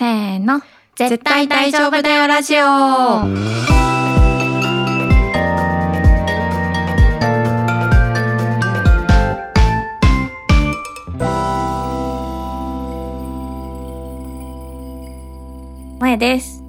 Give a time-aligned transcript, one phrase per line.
[0.00, 0.62] せーの。
[0.96, 2.64] 絶対大丈夫だよラジオ
[15.98, 16.62] 萌です。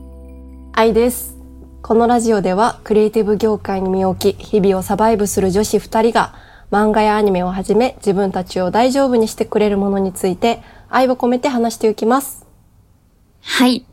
[0.74, 1.38] 愛です。
[1.82, 6.36] このラジオではクリエイティブ業界に身を置き、日々をサバイブする女子二人が
[6.70, 12.41] 漫画やアニメをはじめ自分たちを大丈夫にしてくれるものについて愛を込めて話していきます。
[13.44, 13.86] はい。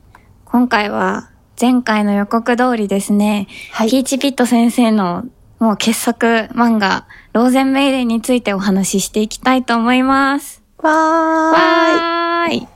[0.44, 1.30] 今回は
[1.60, 5.24] 前回の予告通りですね、はいピーチピット先生の
[5.58, 10.62] もう傑作漫画、ローゼンメイデンについてお話ししていきたいと思います。
[10.78, 12.56] わわーい。
[12.58, 12.66] い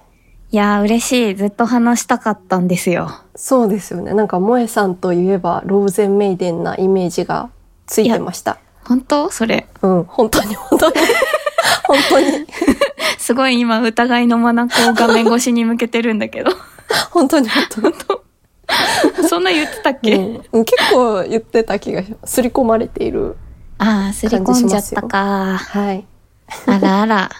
[0.50, 1.34] やー嬉しい。
[1.34, 3.10] ずっと話したかったんですよ。
[3.36, 4.12] そうですよね。
[4.14, 7.50] なんか萌えさんといえばローゼンメイデンなイメージが
[7.86, 8.58] ついてました。
[8.84, 9.30] 本当？
[9.30, 9.68] それ。
[9.82, 10.94] うん、本当に本当に。
[11.94, 12.46] 本当に。
[13.18, 16.50] すごい今疑いの眼を画面越しに向けてるんだけど。
[17.10, 17.94] 本当に本当に。
[19.28, 20.16] そんな言ってたっけ、
[20.52, 22.34] うん、結構言ってた気がします。
[22.34, 23.36] すり込まれている。
[23.78, 25.58] ああ、すり込んじゃったか。
[25.58, 26.04] はい。
[26.66, 27.30] あらあら。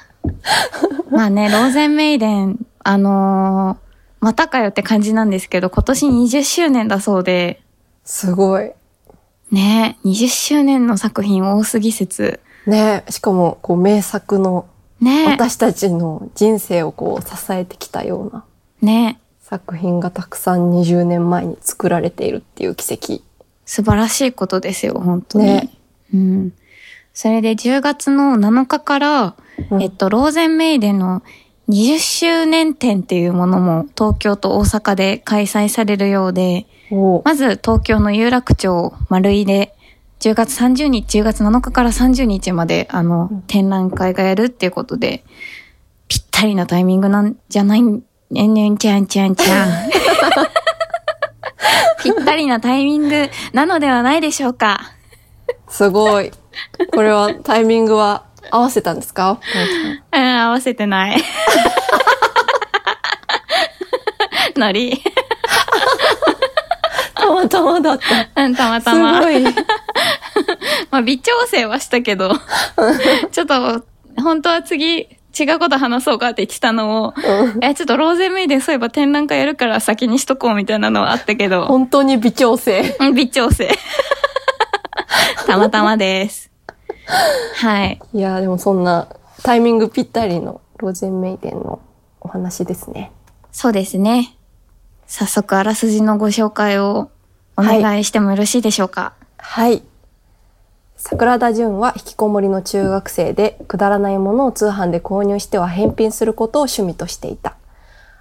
[1.11, 7.61] まあね、ローゼンメイデン、あのーまたかよって感じなんですけど、今年20周年だそうで、
[8.05, 8.71] すごい。
[9.51, 12.39] ね、20周年の作品多すぎ説。
[12.67, 14.67] ねしかも、こう、名作の
[15.01, 18.45] ね、私たちの人生をこう支えてきたような
[18.81, 23.21] ね、作品がたくさん20年前に作られているっていう奇跡。
[23.65, 25.47] 素晴らしいことですよ、本当に。
[25.47, 25.71] ね
[26.15, 26.53] うん。
[27.15, 29.37] それで10月の7日から、
[29.71, 31.23] うんえっと、ローゼンメイデンの
[31.69, 39.72] 20周年展っていうものも東京と大阪で開催されるようで、おまず東京の有楽町丸井で
[40.23, 45.25] 10月30日、10月7日から30日まであの、展覧会がやるっていうことで、
[46.07, 47.81] ぴったりなタイミングなんじゃない？
[47.83, 49.91] ん、ねんねんちゃんちゃんちゃん。
[52.05, 54.93] ぴったりなタイミングなのではないでしょうか。
[55.69, 56.31] すごい。
[56.95, 59.41] これはタイミングは合わせたんですか？
[60.13, 61.21] うん、合わせてない。
[64.57, 65.03] ノリ。
[67.33, 67.99] たまたまだっ
[68.35, 68.45] た。
[68.45, 69.23] うん、たまたま。
[69.23, 69.43] すごい。
[70.91, 72.31] まあ、微調整はしたけど、
[73.33, 73.85] ちょっと、
[74.23, 77.15] 本当は次、違うこと話そうかって言ってたのを、
[77.63, 82.95] え、ちょっとローゼンメイデンそういえば展覧会やるから先にしとこうみたいなのはあったけど、本当に微調整。
[83.01, 83.71] うん微調整。
[85.47, 86.51] たまたまです。
[87.57, 88.01] はい。
[88.13, 89.09] いやーでもそんな
[89.43, 91.81] タイミングぴったりのローゼンメイデンの
[92.21, 93.11] お話ですね。
[93.53, 94.37] そうですね。
[95.07, 97.11] 早速、あらすじのご紹介を
[97.57, 99.13] お願いしてもよろしいでしょうか？
[99.39, 99.83] はい。
[100.97, 107.57] 桜田淳は引きこもりの中学生で、くだらないものを通販で購入しては返品することを趣味としていた。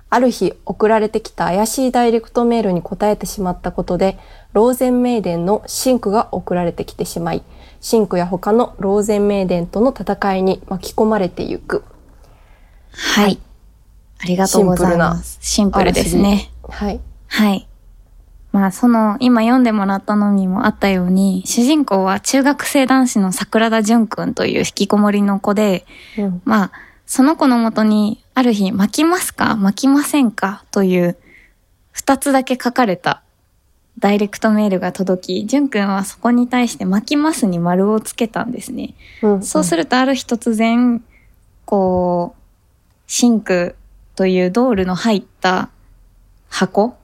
[0.09, 4.17] ある日、送られてきた怪しいダイレクトメールに答えてしまったことで、
[4.51, 7.43] ローゼンメイデンのシンクが送られてきてしまい、
[7.79, 11.85] シンクや他のローゼンメイデンとの戦いに巻き込まれてゆく。
[12.91, 13.39] はい。
[14.19, 15.37] ありがとうございます。
[15.39, 16.51] シンプルですね。
[16.67, 16.99] はい。
[17.27, 17.67] はい。
[18.51, 25.85] まあ、その、今読んでもらったのにもあったように、主人公は中学生男子の桜田淳くんという引きこもりの子で、
[26.17, 26.41] うん。
[26.43, 26.71] まあ、
[27.05, 31.17] その子のもとに、ある日、巻きますか巻きませんかという、
[31.91, 33.21] 二つだけ書かれた
[33.99, 38.95] ダイレクトメールが届き、淳くんはそこに対して巻きますに丸をつけたんですね。
[39.21, 39.43] うん。
[39.43, 41.01] そうするとある日突然、
[41.65, 42.41] こう、
[43.07, 43.75] シンク
[44.15, 45.69] というドールの入った
[46.49, 46.97] 箱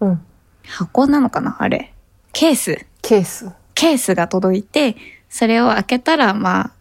[0.00, 0.24] うん。
[0.64, 1.56] 箱なのかな？
[1.58, 1.92] あれ。
[2.32, 2.86] ケース。
[3.02, 3.50] ケース。
[3.74, 4.96] ケースが届いて、
[5.28, 6.72] それを開けたら、まあ、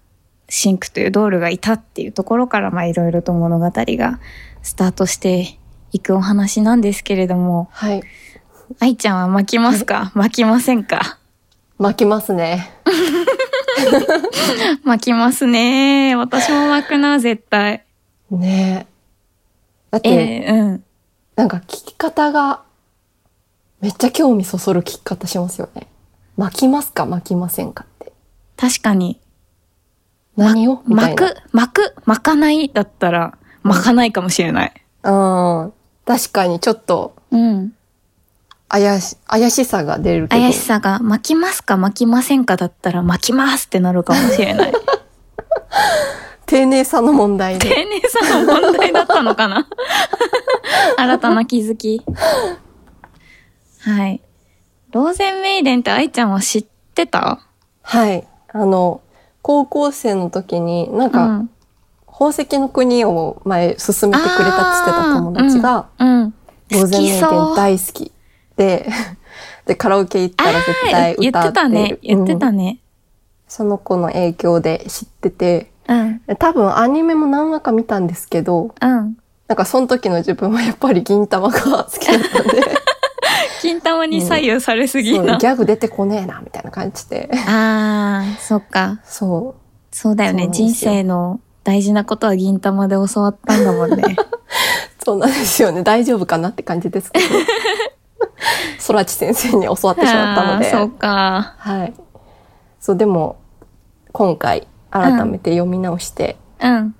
[0.49, 4.19] シンクというドールがいたっていうところから、まあ、いろいろと物語が
[4.61, 5.57] スタートして
[5.91, 8.03] いくお話なんですけれども、はい。
[8.79, 10.11] 愛ちゃんは巻きますか？
[10.15, 11.19] 巻きませんか？
[11.77, 12.71] 巻きますね。
[14.83, 16.15] 巻きますね。
[16.15, 17.83] 私も巻くな、絶対。
[18.31, 18.93] ねえ。
[19.91, 20.83] だって、ええうん。
[21.35, 22.63] なんか聞き方が、
[23.83, 25.87] めっちゃ興味そそる聞き方しますよね。
[26.37, 27.05] 巻きますか？
[27.05, 28.13] 巻きませんかって。
[28.55, 29.19] 確かに。
[30.37, 30.81] 何を？
[30.87, 31.21] みたいな。
[31.21, 34.73] 巻く、巻く、巻かないだったら、巻かないかもしれない。
[35.03, 35.73] うん。
[36.05, 37.73] 確かにちょっとうん。
[38.69, 40.41] 怪し、怪しさが出るけど。
[40.41, 41.75] 怪しさが、巻きますか？
[41.75, 44.73] 巻きませんかだったら、巻きますってなるかもしれない。
[46.47, 47.67] 丁寧さの問題で。
[47.69, 49.67] 丁寧さの問題だったのかな？
[50.97, 52.01] 新たな気づき。
[53.83, 54.21] はい。
[54.91, 57.39] ローゼンメイデンって愛ちゃんは知ってた？
[57.81, 58.27] はい。
[58.51, 59.01] あの、
[59.41, 61.49] 高校生の時に、なんか、うん
[62.15, 66.33] 宝石の国を前進めてくれたって言ってた友達が、うん。
[66.71, 67.21] ローゼンメイデン
[67.55, 68.11] 大好き。
[68.55, 68.87] で、
[69.65, 71.53] で、カラオケ行ったら絶対言って歌ってる。
[71.53, 71.97] たね。
[72.03, 72.77] 言ってたうんね。
[73.47, 76.21] その子の影響で知ってて、うん。
[76.37, 79.17] 多分アニメも何話か見たんですけど、うん。
[79.47, 82.63] なんかその時の自分はやっぱり銀玉が好きだったんで、
[83.63, 85.25] 金玉に左右されすぎな。
[85.25, 87.29] そうギャグ出てこねえな、みたいな感じで。
[87.47, 88.99] ああ、そっか。
[89.05, 89.55] そ
[89.89, 90.49] そうだよね。
[90.51, 94.17] 人生の大事なことは銀玉で教わったんだもんね。
[94.19, 94.21] う。
[95.01, 95.81] そうなんですよね。
[95.81, 97.25] 大丈夫かなって感じですけど。
[98.85, 100.69] 空知先生に教わってしまったので。
[100.69, 101.55] そうか。
[101.57, 101.93] はい。
[102.81, 103.37] そう、でも、
[104.11, 106.95] 今回、改めて読み直して、うん。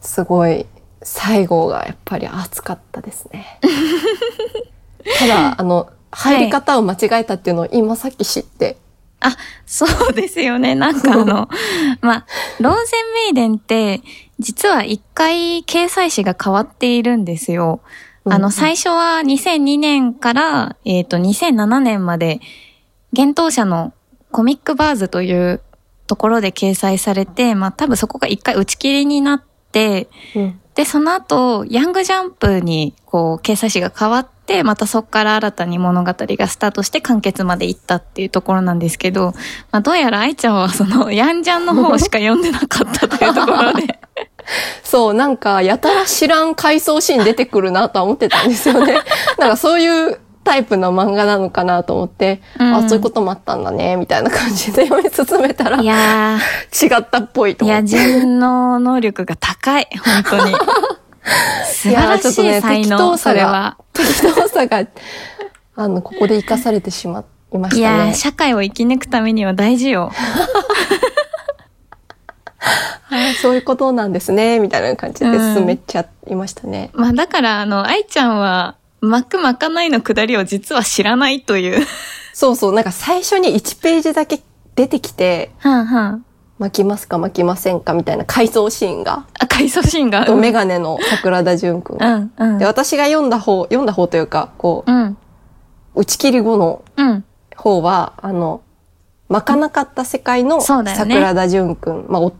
[0.00, 0.66] すごい、
[1.04, 3.60] 最後がやっぱり熱かったですね。
[5.18, 8.78] ただ、あの、入り方を間違えたっていうのを今さっき知って、
[9.20, 10.74] あ、そうですよね。
[10.74, 11.48] なんかあの、
[12.00, 12.26] まあ、
[12.60, 14.00] ローゼンメイデンって、
[14.38, 17.80] 実は一回掲載誌が変わっているんですよ。
[18.24, 22.40] あの、最初は2002年から、えっ、と、2007年まで、
[23.12, 23.92] 幻冬者の
[24.30, 25.62] コミックバーズという
[26.06, 39.34] ところで掲載されて、まあ多分そこが一回打ち切りになって、うんで、その後、ヤングジャンプに、こう、掲載誌が変わって、またそこから新たに物語がスタートして完結まで行ったっていうところなんですけど、
[39.70, 44.00] まあ、どうやら愛ちゃんはその、ヤンジャンの方しか読んでなかったというところで、
[44.82, 49.00] そう、なんか、やたら知らん回想シーン出てくるなとは思ってたんですよね。
[49.38, 56.38] なんかそういうタイプの漫画なのかなと思って、うんあ、そういうこともあったんだね、みたいな感じで 読み進めたら、い違や
[57.00, 57.98] ったっぽいとー、いや、思って。
[57.98, 60.54] 人の能力が高い、本当に。
[61.64, 63.76] 素晴らしいね適当さが。
[63.92, 64.86] 適当さが、
[65.76, 68.14] あの、ここで生かされてしまいまいやー、したね。
[68.14, 70.12] 社会を生き抜くためには大事よ。
[73.10, 76.90] はいそういうことなんですね、みたいな感じでうん進めちゃいましたね。
[76.92, 81.86] まあだから、あの、愛ちゃんは、巻く巻かないのくだりを実は知らないという。
[82.34, 84.40] そうそう、なんか最初に1ページだけ
[84.74, 86.24] 出てきて、はんはん。
[86.58, 90.24] 巻きますか巻きませんかみたいな回想シーンが、あ、回想シーンが。
[90.24, 91.98] とメガネの桜田淳くん。
[92.00, 92.58] うん、うん。
[92.58, 95.16] で、私が読んだ方、読んだ方というか、こう、うん、
[95.94, 97.24] 打ち切り後のうん。
[97.56, 98.62] 方は、あの、
[99.28, 102.32] 巻かなかった世界の桜田淳くん、まあ、お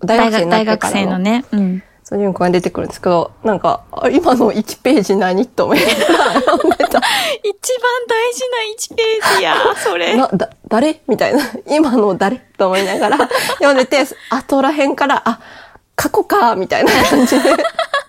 [0.00, 1.44] 大学生になって大学からの生のね。
[1.52, 1.82] うん。
[2.04, 5.46] そういうのが出てくるんですけど、なんか、あ今の1ページ何？
[5.46, 6.84] と思いながら読んでた。
[6.84, 7.00] 一番
[8.08, 10.16] 大事な1ページや、 それ。
[10.16, 11.00] な、だ、誰？
[11.06, 11.40] みたいな。
[11.70, 12.38] 今の誰？
[12.58, 13.18] と思いながら
[13.58, 15.40] 読んでて、後らへんから、あ、
[15.94, 17.50] 過去かみたいな感じで。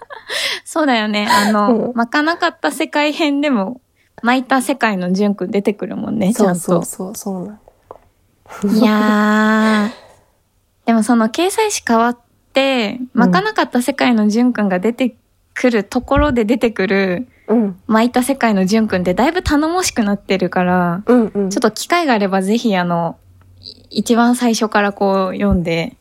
[0.65, 1.27] そうだよね。
[1.29, 3.81] あの、うん巻かなかった世界編でも、
[4.21, 6.59] 巻いた世界の純くん出てくるもんね、ちそうゃんと。
[6.61, 7.59] そうそう、そうなん
[8.77, 10.03] いやー。
[10.85, 12.17] でもその掲載誌変わっ
[12.53, 15.15] て、巻かなかった世界の純くんが出て
[15.53, 17.79] くるところで出てくる、うん。
[17.87, 21.49] 巻いた世界の純くんってだいぶ頼もしくなってるから、うんうん。
[21.49, 23.17] ちょっと機会があればぜひあの、
[23.59, 25.97] い一番最初からこう読んで、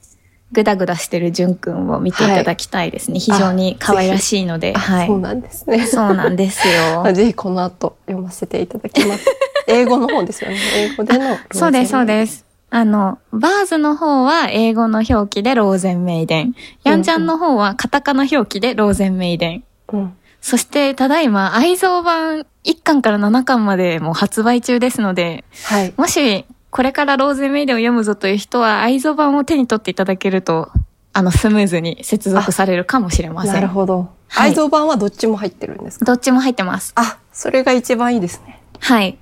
[0.52, 3.18] ぐだぐだしてる純くんを見ていただきたいですね。
[3.18, 4.74] 非常に可愛らしいので。
[4.76, 5.18] あはいそう。
[5.18, 5.86] なんですね。
[5.86, 7.12] そうなんですよ あ。
[7.12, 9.24] ぜひこの後読ませていただきます。
[9.66, 10.58] 英語の方ですよね。
[10.76, 11.36] 英語での。
[11.52, 12.44] そうです、そうです。
[12.74, 16.54] あの、バーズの方は英語の表記でローゼンメイデン。
[16.84, 19.64] ヤンジャンの方はカタカナ表記でローゼンメイデン。
[19.92, 20.14] うん。
[20.40, 25.94] そして、ただいま、愛蔵版1巻から7巻までもう発売中ですので、はい。
[25.96, 30.70] もし、これからローゼンメイデンを読むぞという人は、愛蔵版を手に取っていただけると、
[31.12, 33.52] あの、スムーズに接続されるかもしれません。
[33.52, 33.98] なるほど。
[34.00, 36.06] はい愛蔵版はどっちも入ってるんですか？
[36.06, 36.92] どっちも入ってます。
[36.96, 38.62] あ、それが一番いいですね。
[38.80, 39.18] はい。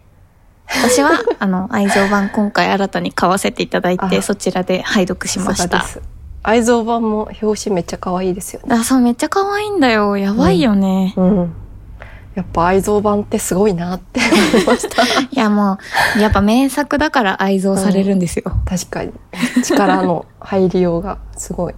[0.68, 5.84] 私は、 あの、愛蔵版今回新たに買わせていただいて、あそちらで拝読しました。
[6.44, 8.72] 愛蔵版も表紙めっちゃ可愛いですよね。
[8.76, 10.16] あ、そう、めっちゃ可愛いんだよ。
[10.16, 11.12] やばいよね。
[11.16, 11.52] うん。
[12.34, 14.20] やっぱ愛蔵版ってすごいなって
[14.54, 15.02] 思いました。
[15.28, 15.78] いや、も
[16.16, 18.44] う、やっぱ名作だから愛蔵されるんですよ。
[18.66, 19.12] 確かに。
[19.64, 21.74] 力の入りようがすごい。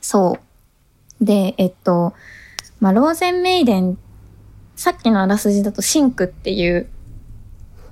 [0.00, 0.38] そ
[1.20, 1.24] う。
[1.24, 2.14] で、えっと、
[2.78, 3.98] まあ、ローゼンメイデン、
[4.76, 6.88] さっきのあらすじだとシンクっていう、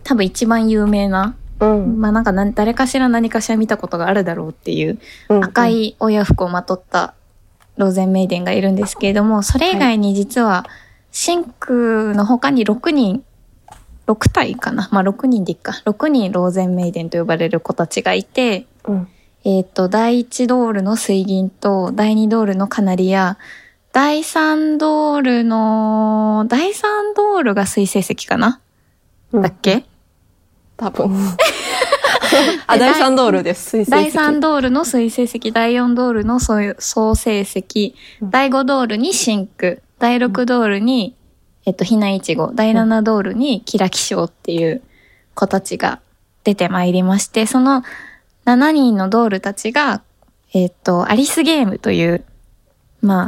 [0.05, 2.01] 多分一番有名な、うん。
[2.01, 5.67] まあ、なんか何誰かしら何かしら見たことがあるだろうっていううん赤。
[5.67, 7.15] い親服をまとった
[7.77, 10.67] ローゼンメイデンがいるんですけれども、それ以外に実は、
[11.11, 13.25] シンクの他に6人、
[14.07, 14.89] 6体かな？
[14.93, 15.73] まあ6人でいいか。
[15.87, 19.09] 6人ローゼンメイデンと呼ばれる子たちがいて、うん。
[19.45, 23.39] えっ、と、第1ドールの水銀と、第2ドールのカナリア、
[23.93, 26.83] 第3ドールの、第3
[27.17, 28.61] ドールが水成石かな、
[29.33, 29.85] うんだっけ？
[30.77, 31.11] 多分。
[32.67, 33.71] あ、第3ドールです。
[33.71, 38.31] 水第星3ドールの水成石、第4ドールの総総成石、うん。
[38.31, 41.15] 第5ドールにシンク、第6ドールに、
[41.67, 44.83] えっと、ひないちご、第7ドールにキラキショウっていう
[45.35, 46.01] 子たちが
[46.45, 47.83] 出てまいりまして、その
[48.47, 50.03] 7人のドールたちが、
[50.53, 52.25] えっと、アリスゲームという、
[53.01, 53.25] まあ、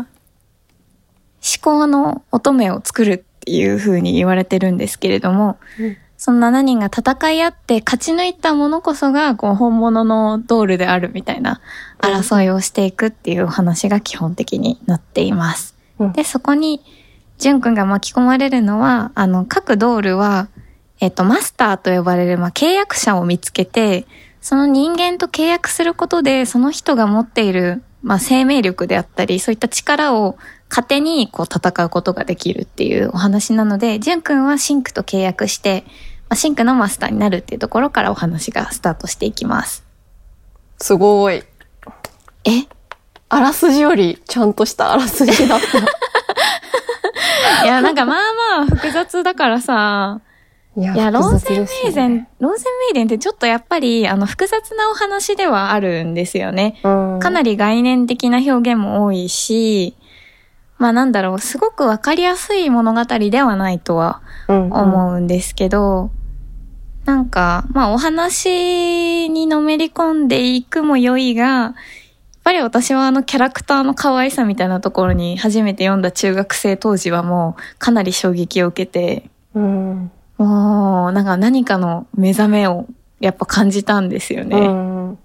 [1.43, 11.61] 思考の乙女を作るっていう風に言われてるんですけれども、うんその7人が戦い合って勝ち抜いたものこそが、こう、本物のドールであるみたいな
[11.99, 15.75] 争いをしていくっていうお話が基本的になっています。
[15.99, 16.83] うんで、そこに、
[17.39, 20.49] ジュン君が巻き込まれるのは、あの、各ドールは、
[21.01, 24.07] えっと、マスターと呼ばれる、まあ、契約者を見つけて、
[24.41, 35.83] その人間と契約することで、その人が持っている、まあ、生命力であったり、そういった力を糧に、こう、戦うことができるっていうお話なので、ジュン君はシンクと契約して、
[36.29, 39.85] まあ、シンクのマスターになるっていうところからお話がスタートしていきます。
[40.79, 41.43] すごい。
[42.45, 42.51] え？
[43.29, 45.79] あらすじよりちゃんとしたあらすじだった。
[47.67, 48.17] いや、なんかまあ
[48.59, 50.21] まあ複雑だからさ、
[50.77, 56.79] いやいや、ローゼンメイデン、ねローゼンメイデンってちょっとやっぱり、あの、複雑なお話ではあるんですよね。
[56.85, 59.97] うんかなり概念的な表現も多いし、
[60.79, 66.11] まあなんだろう、すごくわかりやすい物語ではないとはうん思うんですけど、
[67.07, 71.75] なんか、まあお話にのめり込んでいくも良いが、やっ
[72.45, 80.13] ぱり私はあのキャラクターの可愛さみたいなところに初めて読んだ中学生当時はもうかなり衝撃を受けて、うん。
[80.39, 82.87] もうなんか何かの目覚めを
[83.21, 84.57] やっぱ感じたんですよね。
[84.59, 85.19] うん。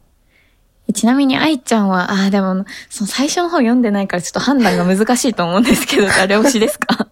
[0.93, 7.07] ちなみに愛ちゃんは、ああ、でも、その最初の方読んでないからちょっと判断が難しいと思うんですけど、誰推しですか？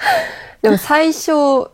[0.62, 1.70] でも最初、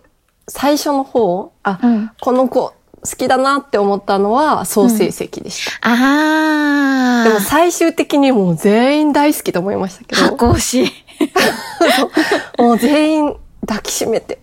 [0.48, 2.10] 最初の方、あ、うん。
[2.20, 5.88] この子好きだなって思ったのは総成績でした。
[5.88, 7.24] ああ。
[7.24, 10.92] でも最終的にもう全員大好きと思いましたけど、箱推し。
[12.58, 14.40] もう全員抱きしめてうん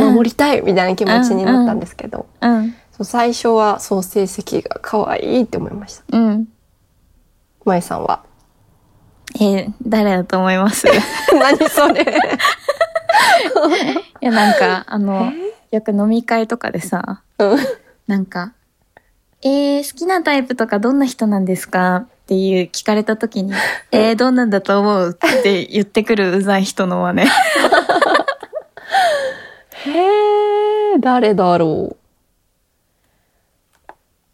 [0.00, 2.70] 守りたいみたいな気持ちになったんですけど、うん。
[2.92, 6.04] そう最初は総成績が可愛いって思いました。
[6.16, 6.48] うん。
[7.64, 8.22] まえさんは？
[9.36, 10.88] えー誰だと思います？
[10.88, 10.90] い
[11.38, 12.04] 何それ？
[14.20, 15.32] や、なんか、あの、
[15.70, 17.58] よく飲み会とかでさ、うん。
[18.06, 18.52] なんか、
[19.42, 21.96] えー、好きなタイプとかどんな人なんですか？
[21.96, 23.52] っていう聞かれた時に、
[23.92, 24.12] え？
[24.12, 25.10] ー、どんなんだと思う？
[25.10, 27.26] って言ってくるうざい人のはね。
[29.88, 31.96] へえ、誰だろう。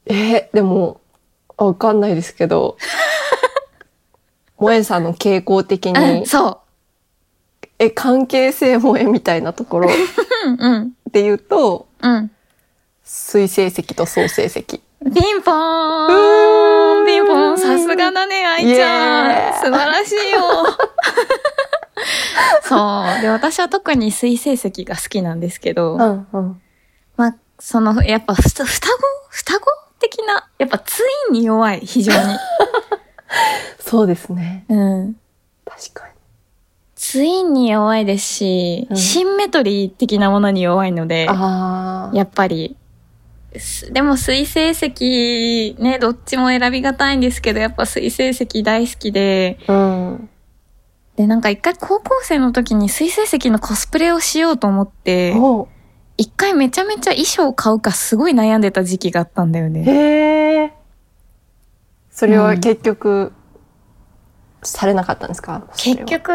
[0.07, 1.01] えーでも、
[1.57, 2.77] わかんないですけど、
[4.59, 6.61] 萌えさんの傾向的うん、に、そ
[7.79, 9.91] え、関係性萌えみたいなところ。
[9.91, 9.93] う。
[10.47, 12.31] うん、うん、で言うと、うん。
[13.05, 14.81] 水成績と総成績。
[15.05, 17.03] ピンポーうーん。
[17.03, 17.59] ンピンポーン。
[17.59, 19.55] さすがだね、愛ちゃん。
[19.55, 20.41] 素晴らしいよ
[22.65, 23.23] そう。
[23.23, 26.63] で、私は特に水成績が好きなんですけど、ん、うん。
[27.17, 28.71] まあ、その、やっぱ、双子？
[29.31, 32.19] 双子的な、やっぱツインに弱い、非常に。
[33.81, 34.65] そうですね。
[34.69, 35.17] うん。
[35.65, 36.05] 確か
[37.05, 41.27] ツインに弱いですし、うんシンメトリー的なものに弱いので。
[41.27, 42.77] やっぱり、
[43.57, 50.31] すでも水成績ね、どっちも選びがたいんですけど、やっぱ水成績大好きで、うん。
[51.17, 55.69] で、なんか一回高校生の時に水成績のコスプレをしようと思って、お
[56.17, 59.85] 一回めちゃめちゃ衣装を買うかすごい悩んでた時期があったんだよね。
[59.85, 60.73] へえ。
[62.11, 63.33] それは結局、
[64.63, 65.67] されなかったんですか？
[65.77, 66.05] 結。
[66.05, 66.33] 局、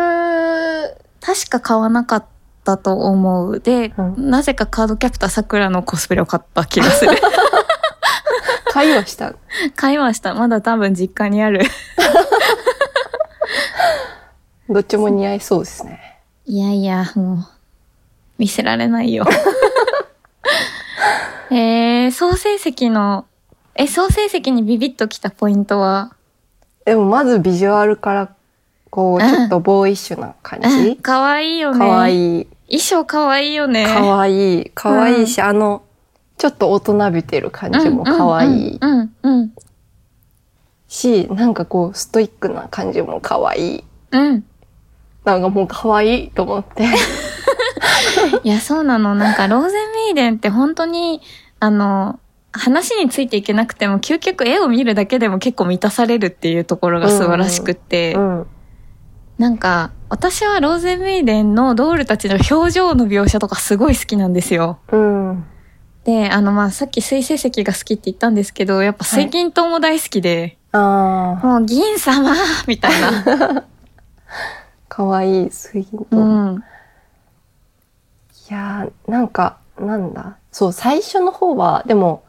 [1.21, 2.25] 確か買わなかっ
[2.63, 3.59] たと思う。
[3.59, 7.11] で、うんなぜかカードキャプターさくらのコスプレを買った気がする。
[8.71, 9.33] 会話した？
[9.75, 10.33] 買いました。
[10.35, 11.61] まだ多分実家にある。
[14.69, 16.19] どっちも似合いそうですね。
[16.45, 17.37] いやいや、もう、
[18.37, 19.25] 見せられないよ。
[21.51, 23.25] えー、総成績の、
[23.73, 26.13] え、総成績にビビッときたポイントは、
[26.85, 28.29] でもまずビジュアルから、
[28.91, 30.97] こう、ちょっとボーイッシュな感うん、じ。
[30.97, 31.79] かわいいよね。
[31.79, 32.37] かわい。
[32.37, 32.47] いい。
[32.67, 33.85] 衣装かわいいよね。
[33.85, 34.69] かわいい。
[34.69, 35.81] かわいいし、あの、
[36.37, 39.51] ちょっと大人びてる感じもかわいいうん、うん、うん。
[40.87, 43.83] し、なんかこう、ストイックな感じもかわいい。
[44.11, 44.43] うん。
[45.31, 46.85] なんかもうかわいいと思って。
[48.43, 49.15] いや、そうなの。
[49.15, 51.21] なんか、ローゼンメイデンって本当に、
[51.59, 52.19] あの、
[52.51, 58.47] 話についていけなくても、究極絵を見るだけでも結構満たされるっていうところが素晴らしくって、うん。
[59.37, 64.79] なんか、私はローゼンメイデンのドールたちの表情の描写とかすごい好きなんですよ。
[64.91, 65.45] うん。
[66.03, 72.35] で、あの、まあ、さっき水成績が好きって言ったんですけど、やっぱ水銀灯も大好きで、ああ、もう銀様
[72.67, 73.65] みたいな。
[74.99, 76.17] かかわいい水銀と。
[76.17, 76.63] うん。
[78.49, 80.35] いやー、なんか、なんだ？
[80.51, 82.25] そう、最初の方は、でも、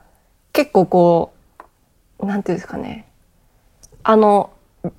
[0.52, 1.32] 結構こ
[2.20, 3.08] う、なんていうんですかね。
[4.04, 4.50] あの、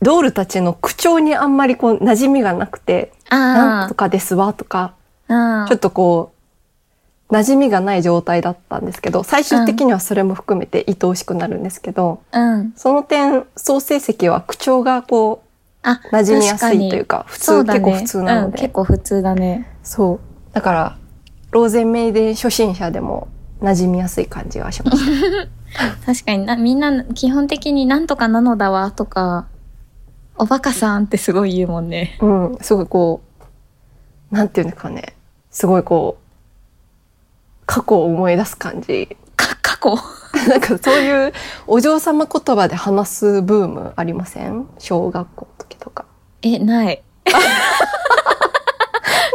[0.01, 4.93] ドールたちの口調にあんまりこう、馴染みがなくて、なんあとかですわとか、
[5.29, 5.65] あ。
[5.69, 6.33] ちょっとこ
[7.29, 12.73] う、馴染みがない状態だったんですけど、最終的にはそれも含めて愛おしくなるんですけど、うん。
[12.75, 15.41] その点、総成績は口調がこ
[15.83, 17.73] あ、う、馴染みやすいというか、普通、ね。
[17.73, 18.57] 結構普通なのうん、で。
[18.59, 19.67] 結構普通だね。
[19.83, 20.19] そう。
[20.53, 20.97] だから、
[21.51, 23.27] ローゼンメイデン初心者でも
[23.61, 25.47] 馴染みやすい感じがしました。
[26.05, 29.47] 確かにな、みんな基本的になんとかなのだわとか、
[30.37, 32.17] おバカさんってすごい言うもんね。
[32.21, 33.21] うん、すごいこ
[34.31, 35.15] う、なんていうんですかね。
[35.49, 39.15] すごいこう、過去を思い出す感じ。
[39.35, 39.97] か、過去？
[40.47, 41.33] なんかそういう
[41.67, 44.67] お嬢様言葉で話すブームありません？
[44.79, 46.05] 小学校の時とか。
[46.41, 47.01] え、ない。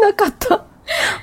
[0.02, 0.64] なかった。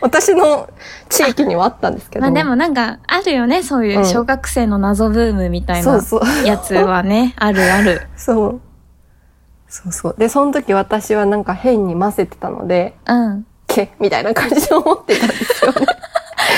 [0.01, 0.69] 私の
[1.09, 2.21] 地域にはあったんですけど。
[2.21, 6.45] まあでもなんか、あるよね、そういう小学生の謎ブームみたいなそうそう。
[6.45, 8.07] やつはね、 あるある。
[8.17, 8.61] そう。
[9.69, 10.15] そうそう。
[10.17, 13.45] で、その時私はなんか変に混ぜてたので、うん。
[13.67, 15.87] けみたいな感じで思ってたんですよね。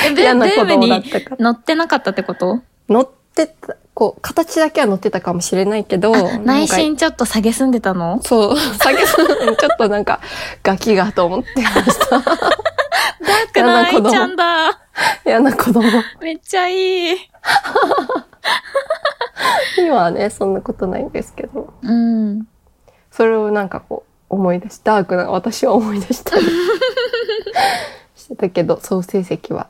[0.07, 1.37] え、ブ嫌な子ブームに供だったから。
[1.39, 8.21] 乗ってなかったってこと乗ってた、こう、形だけは乗ってたかもしれないけど、内か心ちょっと下げすんでたの？
[8.21, 10.19] そう、先ほどちょっとなんか、
[10.63, 12.19] ガキがと思ってました。
[12.19, 12.35] ダー
[13.53, 14.81] クな愛ちゃんだ。
[15.25, 15.81] 嫌な子供。
[16.19, 17.17] めっちゃいい。
[19.79, 22.47] 今はね、そんなことないんですけど、うん。
[23.11, 26.45] それをなんかこう、思い出し、ダークな私は思い出したり
[28.15, 29.69] してたけど、総成績は、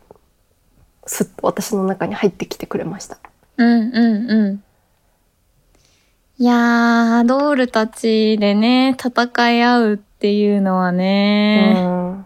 [1.05, 3.19] すっと私の中に入ってきてくれました。
[3.57, 4.63] うんうんうん。
[6.37, 12.25] いやー、ドールたちでね、戦い合うっていうのはうね、ん。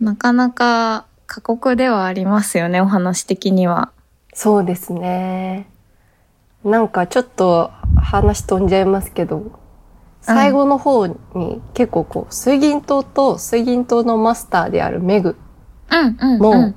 [0.00, 3.90] なかなか過酷ではありますよね、お話的には。
[4.32, 5.66] そうですね。
[6.64, 9.58] なんかちょっと話飛んじゃいますけど、
[10.20, 11.16] 最後の方に
[11.74, 15.36] 結構こう、水銀島と水銀島のマスターであるメグ
[15.90, 16.74] うんうん、も、うん。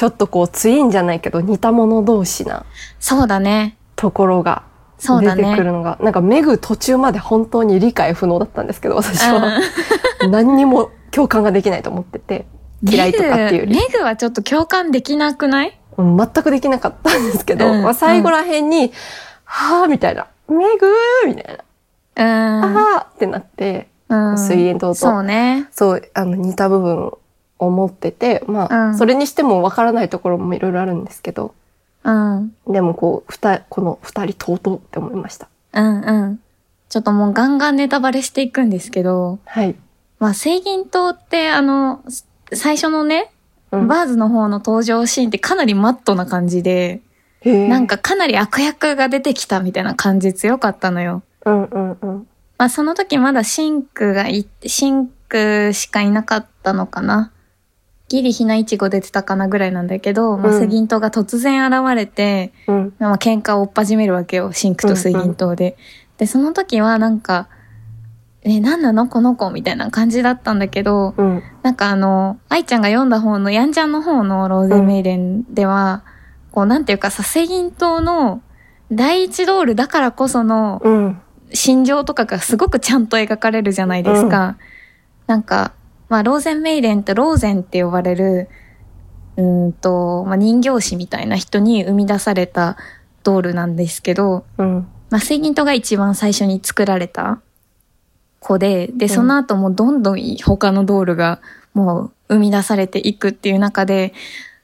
[0.00, 2.64] ちょっとこう、ツインじゃないけど似た者同士な
[2.98, 3.76] そうだね。
[3.96, 4.62] ところが
[4.98, 5.62] そうだね出てく。
[5.62, 9.60] るのが、なんかメグ途中まで本当に理解不能だったんですけど、私は。
[10.30, 12.46] 何にも共感ができないと思ってて、
[12.82, 15.78] 嫌いとかっていうよりメグはちょっと共感できなくない？
[15.98, 18.92] うん全くできなかったんですけど、うんまあ、最後ら辺に、
[19.44, 21.58] はぁみたいな、メグーみたい
[22.16, 22.78] な、うん。
[22.78, 24.38] あーってなって、うん。
[24.38, 25.68] 水煙島とそうね。
[25.72, 27.12] そう、あの、似た部分
[27.60, 31.54] を持ってて、まあ、うんそれにしてもわからないところもいろいろあるんですけど、
[32.02, 32.54] うん。
[32.66, 35.48] でもこう、ふた、この二人とうとうって思いました。
[35.74, 36.40] うんうん。
[36.88, 39.76] ちょっともうガンガンネタバレしていくんですけど、はい。
[40.18, 43.30] まあ、水銀島ってあの、す最初のね、
[43.70, 47.02] うんバーズの方の登場シーンってかなりマットな感じで、
[47.44, 51.22] なん、かかなり悪役が出てきたみたいな感じ強かったのよ。
[51.46, 52.26] うんうんうん。
[52.58, 57.30] まあその時まだシンクがい、シンクしかいなかったのかな。
[58.10, 62.92] ギリひなイチゴ出てたかなぐらいなんだけど、まあうん水銀燈が突然現れて、うん。
[62.98, 65.76] まあ喧嘩をおっ始めるわけよ、真紅と水銀燈で。
[66.18, 67.48] で、その時はなんか、
[68.42, 69.06] え、何なの？
[69.06, 71.42] この子みたいな感じだったんだけど、うん。
[71.62, 76.02] なんかあの、愛ちゃんが読んだ方の、ヤンジャンの方のローゼンメイデンでは、
[76.50, 78.42] こうなんていうかさ、水銀島の
[78.90, 81.20] 第一ドールだからこそのうん。
[81.52, 84.56] 心情とかがすごくちゃんと描かれるじゃないですか。
[85.26, 85.72] なんか、
[86.10, 88.48] まあ、ローゼンメイデンってローゼンって呼ばれる、
[89.36, 92.76] うーんと、まあ、人形師みたいな人に生み出された
[93.22, 94.88] ドールなんですけど、うん。
[95.08, 97.40] まあ、水銀島が一番最初に作られた
[98.40, 101.40] 子で、で、んその後もどんどん他のドールが
[101.74, 104.12] もう生み出されていくっていう中で、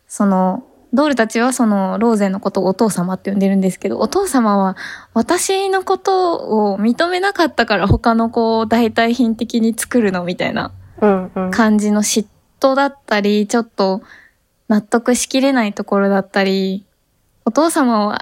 [0.09, 4.77] その、ドールたちはそのローゼンのことをお父様って呼んでるんですけど、お父様は
[5.15, 10.73] 私のことを認めなかったから他の子を代替品的に作るのみたいな。
[11.51, 12.27] 感じの嫉
[12.61, 14.03] 妬だったり、ちょっと
[14.69, 16.85] 納得しきれないところだったり、
[17.45, 18.15] お父様を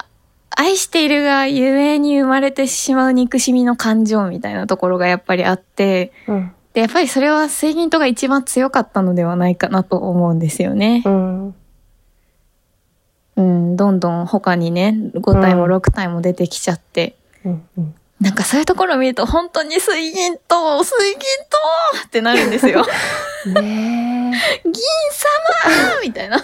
[0.56, 6.52] 愛しているがゆえに生まれてしまう憎しみの感情みたいなところがやっぱりあって、うん。
[6.74, 11.02] で、やっぱりそれは水銀とが一番強かったのではないかなと思うんですよね。
[11.04, 11.54] うん。
[13.37, 17.62] うん、どんどん他にね、5体もうん6体も出てきちゃって、うん。
[17.78, 17.94] うん。
[18.24, 21.20] なんかそういうところを見ると本当に水銀と、水銀
[22.00, 22.87] とってなるんですよ。
[23.46, 24.62] ねえ。
[24.64, 24.72] 銀
[25.60, 26.38] 様みたいな。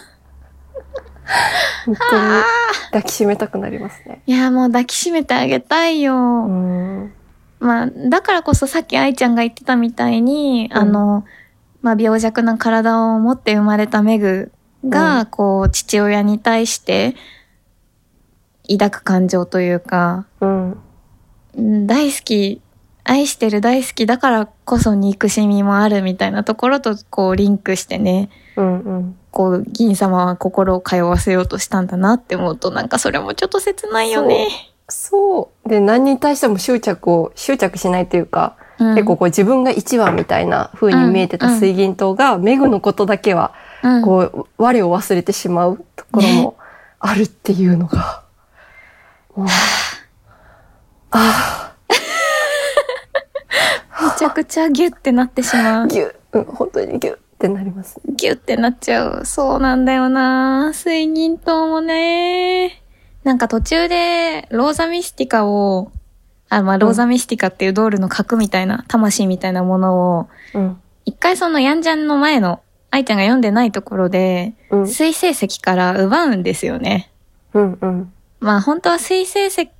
[1.86, 2.44] 本当にあ
[2.92, 4.20] 抱きしめたくなりますね。
[4.26, 6.14] いや、もう抱きしめてあげたいよ。
[6.14, 7.14] うん。
[7.60, 11.24] まあ、だからこそさっき愛ちゃんが言ってたみたいに、うんあの、
[11.80, 14.52] まあ、病弱な体を持って生まれたメグ
[14.86, 17.14] が、うこう、父親に対して、
[18.68, 20.82] 抱く感情というか、うん。
[21.56, 21.86] うん。
[21.86, 22.60] 大好き、
[23.04, 29.16] 愛してる大好きだからこそ憎しみもあるみたいなところと、こう、リンクしてね、うんうん。
[29.30, 34.48] こう、銀様は心を通わせようとしたんだなって思うと、なんかそれもちょっと切ないよね。
[34.88, 35.68] そう。
[35.68, 38.94] で、何に対しても執着を、執着しないというか、うん。
[38.94, 44.02] 結構こう自分が一番みたいな風に見えてた水銀灯が、メグのことだけは、うん。
[44.02, 46.56] こう、我を忘れてしまうところも
[46.98, 48.22] あるっていうのが、
[49.34, 49.46] もう
[51.10, 51.74] あ
[54.02, 55.88] めちゃくちゃギュってなってしまあ、う。
[55.88, 58.14] ギュッ、うん、本当にギュッってなりますね。
[58.14, 59.24] ギュってなっちゃう。
[59.24, 62.82] そうなんだよな水銀灯もね。
[63.24, 65.92] なんか途中で、ローザミスティカを、
[66.48, 70.80] あ、まあ、ローザミスティカっていうドールの核みたいな、魂みたいなものを、うん。
[71.04, 74.88] 一回そのヤンジャンの前の、愛ちゃんが読んでないところで、うん。
[74.88, 77.10] 水星石から奪うんですよね。
[77.52, 77.78] うん。
[77.80, 78.12] うん。
[78.40, 79.70] まあ本当は水星石、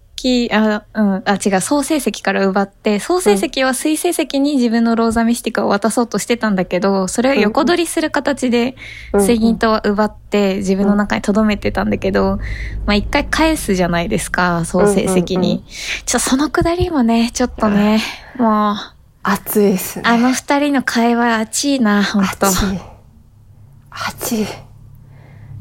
[0.52, 8.76] あ、うん、あ、違う、創世石から奪って、創世石は水星石に自分のローザミスティカを渡そうとしてたんだけど、それを横取りする形で、
[9.12, 12.38] うん水銀灯は奪って自分の中に留めてたんだけど、
[12.86, 15.64] まあ一回返すじゃないですか、創世石うんうんうに。
[16.06, 18.00] ちょ、そのくだりもね、ちょっとね、
[18.38, 18.76] もう、
[19.22, 20.04] 熱いですね。
[20.06, 22.46] あの二人の会話熱いな、ほんと。
[22.46, 22.80] 熱い。
[23.90, 24.42] 熱い。
[24.42, 24.46] い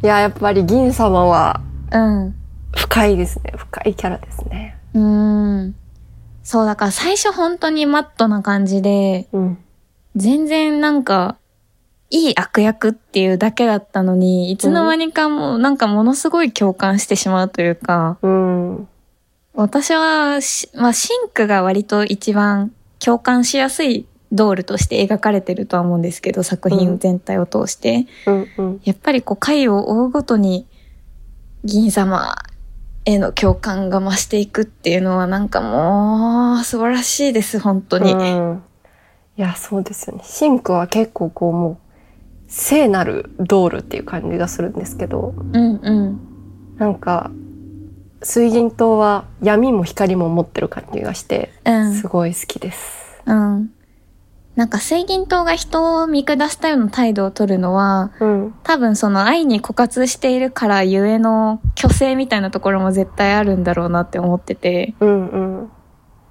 [0.01, 2.38] や、やっぱり銀様はうん。
[2.75, 3.53] 深いですね。
[3.55, 4.77] 深いキャラですね。
[4.93, 5.75] うーん。
[6.43, 9.57] そう、だから最初本当にマットな感じで、うん。
[10.15, 11.37] 全然なんか、
[12.11, 18.87] いい悪役っていうだけだったのに、いつの間にかもうなんかものすごい共感してしまうというか、うん。
[19.53, 28.07] 私はし、まあ、シンクが割と一番共感しやすいドールとして描かれてるとは思うんですけど、作品全体を通して。
[28.25, 28.47] うん。
[28.57, 28.81] うん。
[28.83, 30.65] やっぱりこう回を追うごとに
[31.63, 32.35] 銀様
[33.05, 38.13] への共感が増していくっていうのはなんかもう素晴らしいです、本当に。
[38.13, 38.63] うん。
[39.37, 40.23] いや、そうですよね。
[40.25, 41.77] シンクは結構こうもう、
[42.47, 46.19] 聖なるドールっていう感じがするんですけど、うんうん。
[46.77, 47.31] なんか、
[48.21, 51.93] 水銀灯は闇も光も持ってる感じがして、うん。
[51.93, 53.21] すごい好きです。
[53.25, 53.71] うん。
[54.59, 58.53] なんか水銀灯が人を見下したような態度を取るのは、うん。
[58.63, 64.95] 多分その愛に枯渇しているからゆえの虚勢みたいなところも絶対あるんだろうなって思ってて。
[64.99, 65.71] うんうん。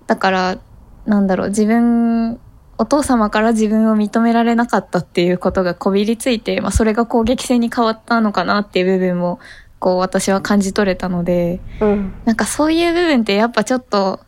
[0.06, 0.58] だから、
[1.06, 2.38] なんだろう、自分、
[2.76, 9.38] お父様から自分を認められなかったっていうことがこびりついて、まあそれが攻撃性に変わったのかなっていう部分も、
[9.78, 12.12] こう私は感じ取れたので、うん。
[12.26, 14.20] なんかそういう部分ってやっぱちょっと、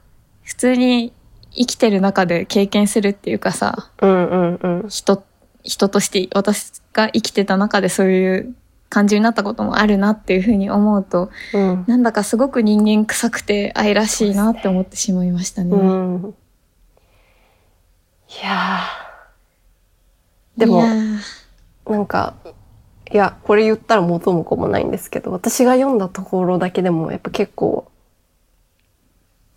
[0.43, 1.13] 普通に
[1.53, 4.89] 生きてる中で経験するっていうかさ、うんうんうん。
[4.89, 5.23] 人、
[5.63, 8.55] 人として私が生きてた中でそういう
[8.89, 11.85] 感じになったこともあるなっていうふうに思うと、うん。
[11.87, 15.71] なんだかすごく人間臭くて愛らしいなって思ってしまいましたね。
[15.71, 16.35] うん。
[18.29, 20.83] いやーでも
[21.89, 22.35] なんか、
[23.13, 27.91] いや、これ言ったら元も子もないんですけど、私が読んだところだけでもやっぱ結構、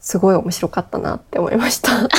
[0.04, 1.92] すごい面白かったなって思いました。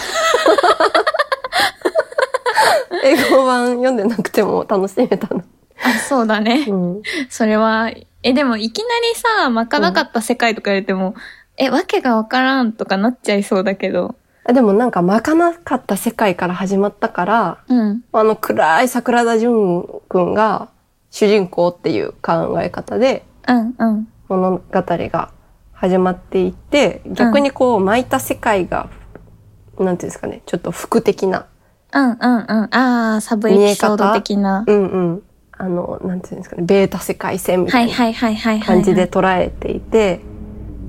[3.05, 5.45] 英語版読んでなくても楽しめたな。
[5.85, 6.65] あ、そうだね。
[6.67, 7.03] うん。
[7.29, 7.91] それは、
[8.23, 11.15] え、でもいきなりさ、まかなかった世界とか言われても、
[11.59, 14.15] え、わけがわからんとかなっちゃいそうだけど。
[14.47, 18.03] あでもなんかまかなかった世界から始まったから、うん。
[18.13, 20.69] あの暗い桜田淳くんが
[21.11, 24.09] 主人公っていう考え方でうん、うん。
[24.29, 25.34] 物語が
[25.85, 28.89] 始まっていって、逆にこう巻いた世界が、
[29.79, 31.47] なんていうんですかね、ちょっと服的な、
[31.93, 32.21] うん、うん、うん。
[32.75, 34.65] ああ、サブエピソード的な。
[34.67, 38.65] うんうん、あの、なんていうんですかね、ベータ世界線みたはいいな。
[38.65, 39.07] 感じで。
[39.07, 40.21] 捉えていて、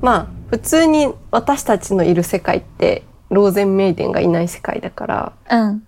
[0.02, 5.84] まあ、普通に私たちのいる世界って、ローゼンメイデンがいない世界だから、うん。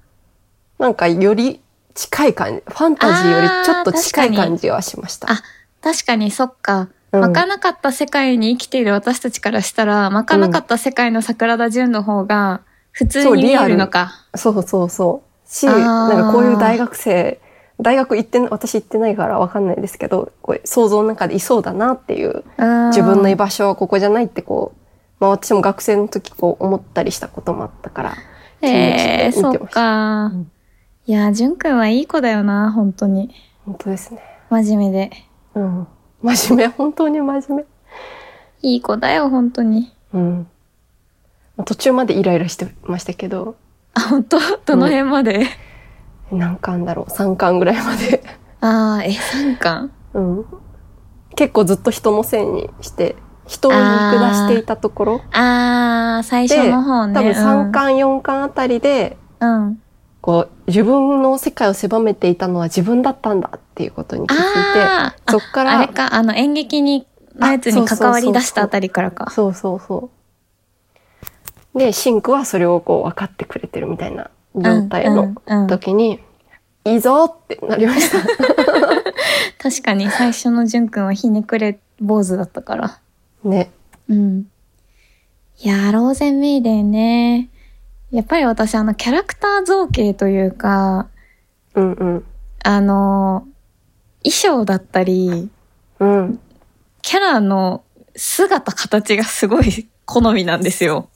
[0.80, 1.62] なんかより
[1.93, 5.32] 近い感じ、ファンタジーよりちょっと近い感じはしました。
[5.32, 5.41] あ、
[5.82, 6.89] 確かにそっか。
[7.17, 14.12] うんまかなかった世界に生きている私たちからしたら、まかなかった世界の桜田純の方が普通に見えるのか。
[14.36, 15.49] そうそうそう。
[15.49, 17.39] し、あーなんかこういう大学生、
[17.80, 24.80] 大学行ってな、私行ってないからわかんないですけど、こう想像の中でいそうだなっていう、自自分の居場所はここじゃないってこう、
[25.19, 28.15] まあ私も学生の時こう思ったりしたこともあったから、
[28.62, 30.25] ええそっ気持ちで見てましたか。
[30.25, 30.51] うん
[31.08, 33.34] いや、純くんはいい子だよな、本当に。
[33.65, 34.21] 本当ですね。
[34.49, 35.12] 真面目で。
[35.56, 35.88] うん。
[36.23, 37.65] 真面目、本当に真面目。
[38.62, 39.93] いい子だよ、本当に。
[40.13, 40.47] うん。
[41.65, 43.56] 途中までイライラしてましたけど、
[43.93, 44.38] あ、本当？
[44.65, 45.47] どの辺まで、
[46.32, 48.23] 何巻だろう ?3 巻ぐらいまで。
[48.62, 49.91] ああ、え、3巻？
[50.13, 50.45] うん。
[51.36, 53.15] 結構ずっと人のせいにして、
[53.47, 57.13] 人を見下していたところああ、最初で、の方ね。
[57.13, 59.82] 多分3巻、4巻あたりで、うん。
[60.27, 60.33] うん。
[60.33, 64.45] こう、自分の世界を狭めていたのは自分だったんだっていうことに気づいて、
[64.81, 69.31] ああ、そっから、あれか、あの演劇に、のやつに関わり出したあたりからか。
[69.31, 70.09] そうそうそ
[71.75, 71.79] う。
[71.79, 76.19] で、シンクはそれをこう分かってくれてるみたいな状態のうんうんうん時に、
[76.85, 78.19] いいぞってなりました。
[79.61, 82.99] 確かに最初のじゅんくんはひねくれ坊主だったから。
[83.43, 83.71] ね。
[84.09, 84.47] うん。
[85.59, 87.49] いやー、ローゼンメイデンね。
[88.17, 91.08] やっぱり私あのキャラクター造形というか、
[91.75, 92.25] うんうん。
[92.63, 93.58] あのー
[94.23, 95.49] 衣装だったり、
[95.99, 96.39] うん。
[97.03, 97.84] キャラの
[98.15, 101.10] 姿形がすごい好みなんですよ。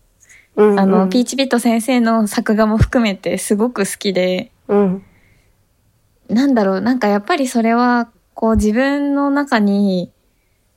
[0.56, 0.80] うん、うん。
[0.80, 5.04] あの、ピーチビット先生の作画も含めてすごく好きで、うん。
[6.30, 10.12] なんだろう、なんかやっぱりそれは、こう自分の中に、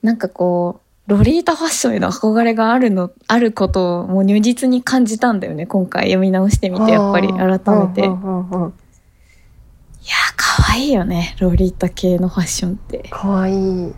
[0.02, 8.00] なんかこう、ロリータファッションへの憧れがあるの、あることをもう如実に感じたんだよね、今回読み直してみて、やっぱり改めて。
[8.00, 8.10] いや。
[8.10, 8.72] ー、
[10.36, 13.08] 可愛いよね、ロリータ系のファッションって。
[13.10, 13.92] かわいい。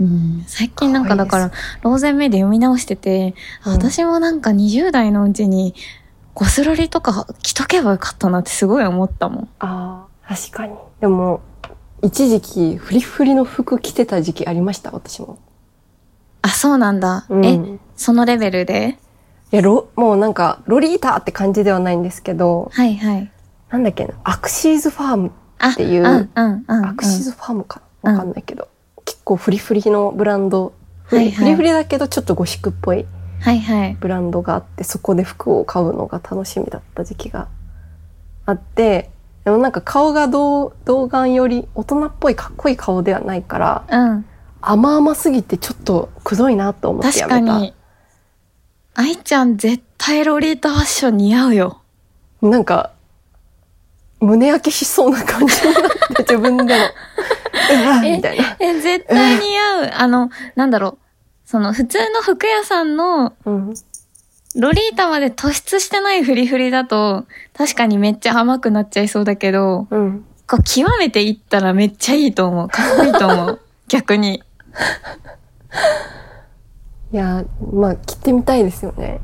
[0.00, 5.74] うん、最近なんかだから、可ローゼンメイで読み直してて、うん私もなんか20代のうちに、
[6.34, 9.48] ゴスロリとか着とけばよかったなってすごい思ったもん。
[9.60, 10.74] ああ、確かに。
[11.00, 11.40] でも、
[12.02, 15.38] 一時期、フリフリの服着てた時期ありました、私も。
[16.44, 17.24] あ、そうなんだ。
[17.30, 18.98] うん、え、いそのレベルで？
[19.50, 23.30] や、ロ、もうなんか、ロリータって感じではないんですけど、はいはい。
[23.70, 26.86] なんだっけな、アクシーズファーム、あ、っていううんうんうん、うん。
[26.86, 27.80] アクシーズファームか？
[28.02, 28.68] なわかんないけど、
[29.06, 33.06] 結構フリフリのブランド、フリ,、はいはいフリフリだけどちょっとゴシックっぽい
[33.40, 33.96] はいはい。
[33.98, 37.48] ブランドがあって、そこで服を買うのが楽しみだった時期が
[38.44, 39.10] あって、
[39.44, 44.26] でもなんか顔が童童顔より大人っぽいかっこいい顔ではないから、うん。
[44.70, 47.40] 甘々すぎてちょっとくどいなと思ってやめた。
[47.40, 47.74] 確かに。
[48.94, 51.80] 愛ちゃん絶対ロリータファッション似合うよ。
[52.42, 52.92] なんか、
[54.20, 56.84] 胸焼けしそうな感じになって 自分でも、
[57.84, 58.56] うわみたいな。
[58.58, 59.90] え、絶対似合う。
[59.94, 60.98] あの、なんだろう。
[61.44, 63.74] その普通の服屋さんのうん。
[64.56, 70.24] ロリータまで突出してないフリフリだと、確かにめっちゃ甘くなっちゃいそうだけど、うん。
[70.46, 72.68] こう極めていったらめっちゃいいと思う。
[72.68, 73.60] かっこいいと思う。
[73.88, 74.42] 逆に。
[77.12, 79.20] いや、まあ、着てみたいですよね。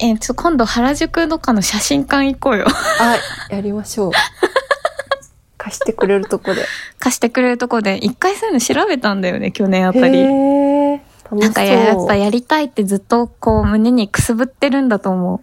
[0.00, 2.66] え、ちょ、今度原宿とかの写真館行こうよ。
[2.68, 3.16] あ、
[3.50, 4.12] やりましょう。
[5.58, 6.64] 貸してくれるとこで。
[6.98, 10.18] 貸してくれるとこで、一回そういうの調べたんだよね、去年あたり。
[10.18, 11.38] へー楽しそう。
[11.38, 15.40] なんかやっぱやりたいってずっとこう胸にくすぶってるんだと思う。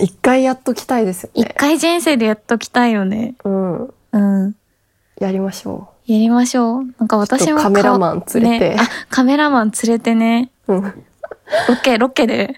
[0.00, 1.42] 一回やっときたいですよね。
[1.50, 3.34] 一回人生でやっときたいよね。
[3.44, 3.94] うん。
[4.12, 4.56] うん。
[5.20, 6.84] やりましょやりましょう。
[6.98, 10.50] なんか私もカメラマン連れてねあ、カメラマン連れてね。
[10.68, 10.74] う。
[10.74, 10.82] うん。
[10.82, 10.92] ロ
[11.82, 12.54] ケ、ロケで、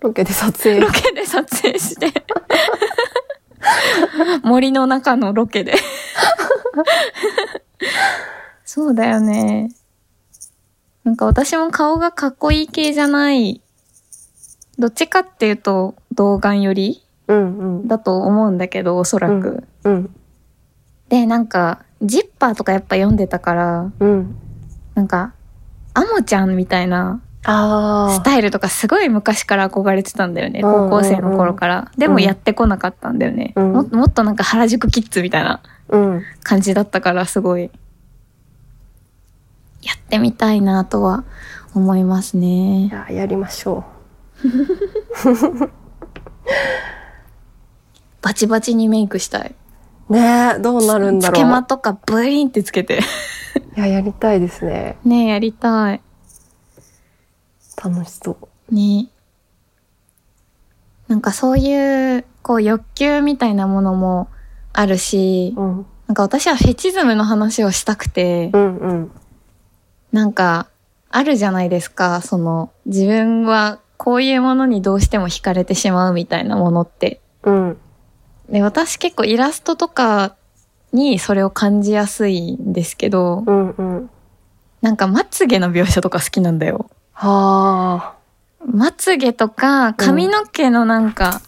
[0.00, 0.90] ロケで撮影ロ。
[0.90, 2.10] ケで撮影して。
[4.42, 5.74] 森の中のロケで。
[8.64, 9.70] そうだよね。
[11.04, 13.60] なんか私も顔がかっこいい系じゃない。
[14.78, 17.88] どっちかっていうと、童顔よりうんうん。
[17.88, 19.64] だと思うんだけど、おそらく。
[19.84, 20.14] うん。
[21.08, 24.36] で、なんか、ジッパーとかやっぱ読んでたから、うん。
[24.94, 25.32] なんか、
[25.94, 30.60] アモちゃんみたいなあスタイルとかすごい昔から憧れてたんだよね。
[30.62, 31.90] うん高校生の頃から。
[31.98, 33.52] でもやってこなかったんだよね。
[33.56, 35.60] うんももっとなんか原宿キッズみたいな。
[36.42, 37.70] 感じだったからすごい、
[39.82, 41.24] やってみたいなとは
[41.74, 42.88] 思いますいね。
[42.88, 43.84] や、やりましょ
[48.22, 49.54] バチバチにメイクしたい。
[50.12, 50.20] う。
[50.20, 51.50] ねえ、どうなるんだつけろう。
[51.50, 53.00] まとかブリンってつけて。
[53.76, 54.96] いや、やりたいですね。
[55.04, 56.00] ねやりたい。
[57.82, 58.36] 楽しそ
[58.70, 58.74] う。
[58.74, 59.08] ね
[61.08, 64.28] なんかそういう、こう欲求みたいなものも
[64.72, 65.86] あるし、うん。
[66.06, 69.12] なんか私はフェチズムの話をしたくて、うんうん。
[70.12, 70.68] なんか
[71.10, 77.20] あるじゃないですか、その自分はこういうものにどうしても惹かれてしまうみたいなものって。
[77.44, 77.78] うん。
[78.48, 80.34] で、私結構イラストとか
[80.92, 84.10] にそれを感じやすいんですけど、うんうん。
[84.80, 86.90] なんかまつげの描写とか好きなんだよ。
[87.12, 88.22] はあ。
[88.64, 91.40] まつげとか髪の毛のなんか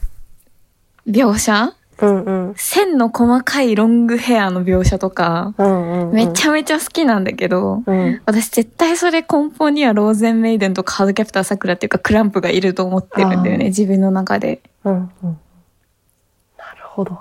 [1.07, 2.55] 描写、ううんうん。
[2.57, 6.15] 線の細かいロングヘアの描写とか、うんうん、うん。
[6.15, 8.21] めちゃめちゃ好きなんだけど、うん。
[8.27, 14.61] 私絶対それ根本にはローゼンメイデンとかハードキャプターさくらっていうかクランプがいると思ってるんだよね、自分の中で。
[14.85, 15.39] うんうん。
[16.95, 17.19] なるほど。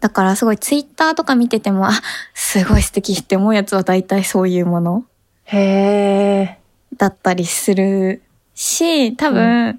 [0.00, 1.92] だからすごいツイッターとか見てても、あ、
[2.34, 5.04] すごい素敵って思うやつは大体そういうもの
[5.44, 6.58] へえ。
[6.96, 8.22] だったりする
[8.54, 9.78] し、多分、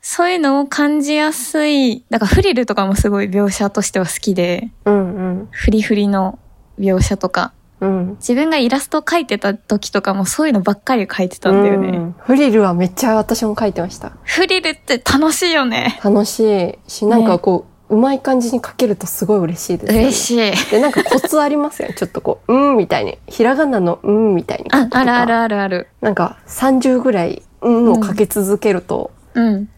[0.00, 5.48] そういうのを感じやすい、だからフリルとかもすごい描写としては好きで、うんうん。
[5.50, 6.38] フリフリの
[6.78, 8.10] 描写とか、うん。
[8.16, 11.88] 自分がイラストを描いてた時とかもそういうのばっかり描いてたんだよね。
[11.88, 14.12] うんフリルはめっちゃ私も書いてました。
[14.22, 16.00] フリルって楽しいよね。
[16.02, 20.04] 楽しいし、なんかこう、うまい感じに書けるとすごい嬉しいですよね。
[20.04, 20.70] 嬉しい。
[20.70, 21.94] で、なんかコツありますよね。
[21.94, 23.18] ちょっとこう、うんみたいに。
[23.26, 24.88] ひらがなのうんみたいに書あ。
[24.90, 25.88] あるあるあるある。
[26.00, 29.68] なんか30ぐらいうんをかけ続けると、うん。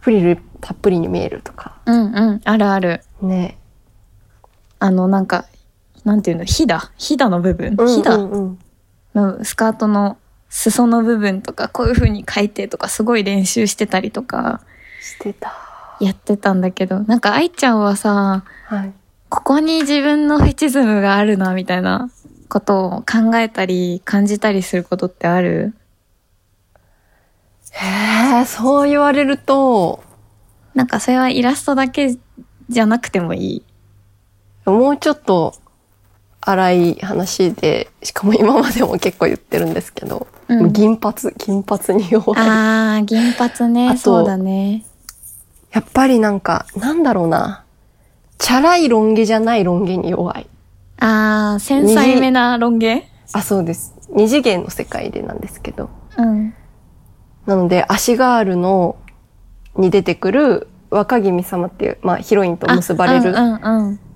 [0.00, 1.76] フリルたっぷりに見えるとか。
[1.86, 2.40] うんうん。
[2.44, 3.02] あるある。
[3.22, 3.56] ね。
[4.80, 5.44] あの、なんか、
[6.04, 6.90] なんていうの、ひだ？
[6.96, 7.76] ひだの部分？
[7.78, 8.58] うんひだうんうん
[9.14, 10.16] のスカートの
[10.48, 14.60] 裾の部分とか、こういう風に書いてとか、すごい練習してたりとか、
[15.00, 15.52] してた。
[16.00, 18.92] やってたんだけど、なんか愛ちゃんはさ、はい。
[19.28, 22.10] ここに自分のフェチズムがあるな、みたいな
[22.48, 25.74] ことを考えたり、感じたりすることってある？
[27.72, 30.02] へえ、そう言われると、
[30.74, 32.16] なんかそれはイラストだけ
[32.68, 33.64] じゃなくてもいい？
[34.68, 35.54] もうちょっと
[36.40, 42.40] 荒い話で、しかも今までも結構言ってるんですけど、うん銀髪、金髪に弱い。
[42.40, 43.96] あー、銀髪ね。
[43.96, 44.84] そうだね。
[45.72, 47.64] やっぱりなんか、なんだろうな。
[48.38, 50.48] チャラいロン毛じゃないロン毛に弱い。
[50.98, 53.04] あー、繊細めなロン毛？
[53.32, 53.94] あ、そうです。
[54.10, 55.90] 二次元の世界でなんですけど。
[56.16, 56.54] うん。
[57.46, 58.96] なので、足ガールの、
[59.76, 63.34] に出てくる若君様っていう、まあヒロインと結ばれる。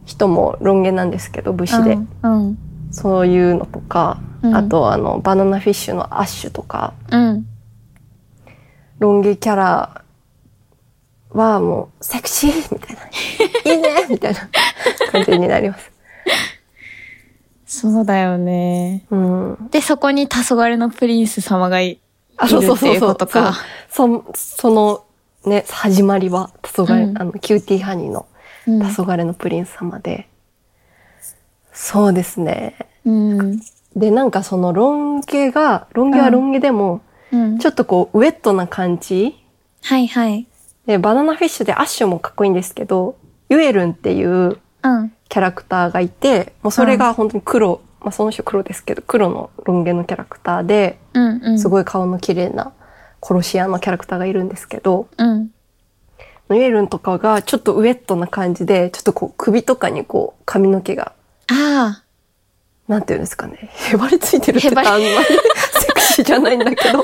[0.04, 1.98] 人もロン毛なんですけど、武士で。
[2.22, 2.48] うん。
[2.48, 2.58] うん。
[2.90, 7.46] そういうのとか、うんあとあの、バナナフィッシュのアッシュとか、うん。
[8.98, 10.03] ロン毛キャラ
[11.34, 13.02] はもう、セクシーみたいな。
[13.72, 14.48] いいねみたいな
[15.12, 15.90] 感じになります。
[17.66, 19.04] そうだよね。
[19.10, 19.68] うん。
[19.70, 21.98] で、そこに黄昏のプリンス様がいい
[22.36, 23.08] あ、るそうそうっていううそそう。
[23.10, 23.54] ことか。
[23.90, 25.04] そその
[25.44, 28.26] ね、始まりは、黄昏、うんあの、キューティーハニーの
[28.66, 30.28] うん黄昏のプリンス様で、
[31.72, 32.76] そうですね。
[33.04, 33.60] うん。
[33.96, 37.00] で、なんかそのロン毛が、ロン毛はロン毛でも、
[37.32, 37.58] うん。
[37.58, 39.36] ちょっとこう、ウェットな感じ
[39.82, 40.46] はいはい。
[40.86, 43.16] で、バナナフィッシュでアッシュもかっこいいんですけど、
[43.48, 45.12] ユエルンっていううん。
[45.28, 51.54] キャラクターがいて、もうそれが本当に黒、まあその人黒ですけど、黒のロン毛のキャラクターで、うんうん。
[51.54, 51.58] い。
[51.58, 52.72] すごい顔の綺麗な
[53.22, 55.50] 殺し屋のキャラクターがいるんですけど、うん。
[56.50, 61.12] ユエルンとかがちょっとウェットな感じで、ちょっとこう首とかにこう髪の毛が、
[61.50, 62.02] あ
[62.86, 65.14] なんていうんですかね、へばりついてるって言ったらあんまり
[65.80, 67.02] セクシーじゃないんだけど、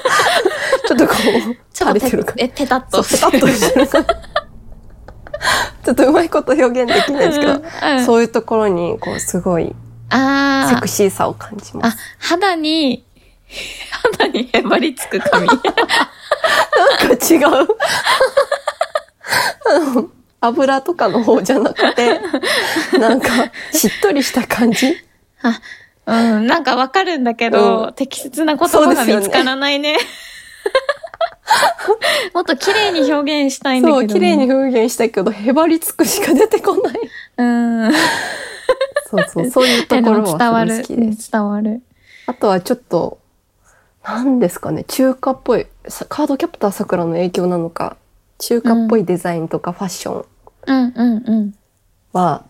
[0.90, 2.44] ちょっとこう、垂れてる感じ。
[2.44, 3.02] え、ペタッと。
[3.04, 4.08] ペタッとしてる感じ。
[5.84, 7.62] ちょっとうまいこと表現できないですけど、うん
[7.98, 9.74] うんそういうところに、こう、すごい、
[10.10, 10.88] ああセク。
[10.88, 13.04] シーさを感じまあす。、肌に、
[14.18, 15.46] 肌にへばりつく髪。
[15.46, 15.68] なんか
[17.28, 17.68] 違う。
[19.66, 20.08] あの
[20.40, 22.20] 油とかの方じゃなくて、
[22.98, 23.28] なんか、
[23.72, 24.96] しっとりした感じ？
[25.42, 25.60] あ、
[26.06, 29.96] うん、なんかわかるんだけど、うん適切な言葉が見つからないね。
[32.34, 34.14] もっと綺麗に表現したいんだけど、そう、ね。
[34.14, 37.00] 綺麗に表現したいけど、へばりつくしか出てこない。
[37.38, 37.44] う
[37.88, 37.92] ん。
[39.10, 40.84] そうそう、 そういうところは伝わる。
[40.86, 41.82] 伝わる。
[42.26, 43.18] あとはちょっと、
[44.04, 47.96] なんですかね、中華っぽい、さカードキャプターさくらの影響なのか、
[48.38, 50.24] 中華っぽいデザインとかファッション
[50.66, 51.54] うんうんうん。
[52.12, 52.44] は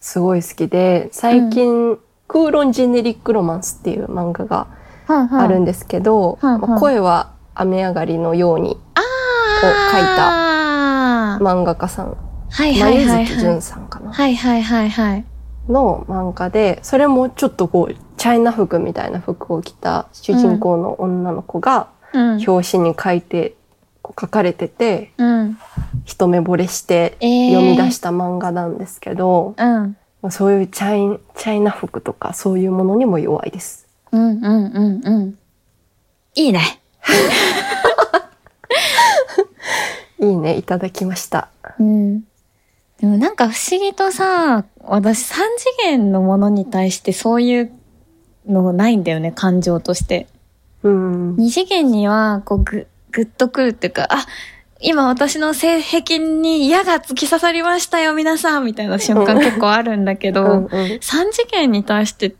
[0.00, 4.68] すごい好きで、最近、クーロンジェネリックロマンスっていう漫画が
[5.08, 9.00] あるんですけど、うんうんまあ声は雨上がりのようにあ
[9.92, 12.16] 書いた漫画家さん、
[12.50, 13.26] はいはいはいはい。
[13.26, 15.24] 淳さんかな、はいはいはいはい。
[15.68, 22.44] の漫画で、それもちょっとこう、チャイナ服みたいな服を着た主人公の女の子がうん。
[22.46, 23.56] 表紙に書いて、
[24.00, 25.58] こう書かれてて、うん。
[26.04, 29.96] 一目惚れしてえー読み出した漫画なんですけど、うん。
[30.22, 33.88] まあそういうチャイチャイナ服とかそういうものにも弱いです。
[34.12, 35.38] うんうんうんうん。
[36.36, 36.80] いいね。
[40.20, 41.48] いいね、いただきました。
[41.78, 42.20] うん。
[43.00, 47.72] でもなんか不思議とさ、私三次元のものに対してそういう
[48.48, 50.26] のないんだよね、感情として。
[50.82, 51.36] うん。
[51.36, 54.26] 二次元には、こう、ぐ、ぐっとくるっていうか、あ、
[54.80, 62.34] 今私の性癖に矢が突き刺さりましたよ、皆さんみたいな瞬間結構あるんだけど、うんうん三次元に対して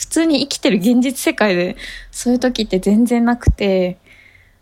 [0.00, 1.76] 普通に生きてる現実世界で
[2.10, 3.98] そういう時って全然なくて、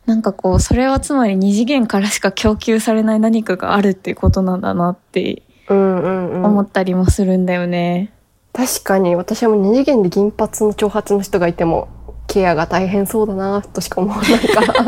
[0.04, 8.12] なんかこう、それはつまり二次元からしか供給されない何かがあるっていうことなんだなってうんうんうん思ったりもするんだよね。
[8.52, 11.86] 確かに私も二次元で銀髪の長髪の人がいても
[12.26, 14.74] ケアが大変そうだなとしか思わないから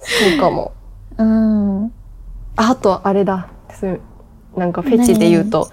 [0.00, 0.72] そうかも
[1.18, 1.82] うん。
[1.82, 1.92] うん。
[2.56, 3.50] ああとあれだ
[4.56, 5.70] なんかフェチで言うと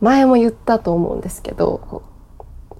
[0.00, 2.02] 前も言ったと思うんですけど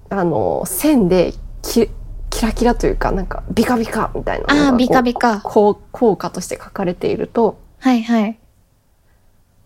[0.09, 1.89] あの線でキ
[2.29, 5.41] キラキラというかなんかビカビカみたいなああ、ビカこビカう。
[5.43, 8.37] こう効果として書かれているとはいはい。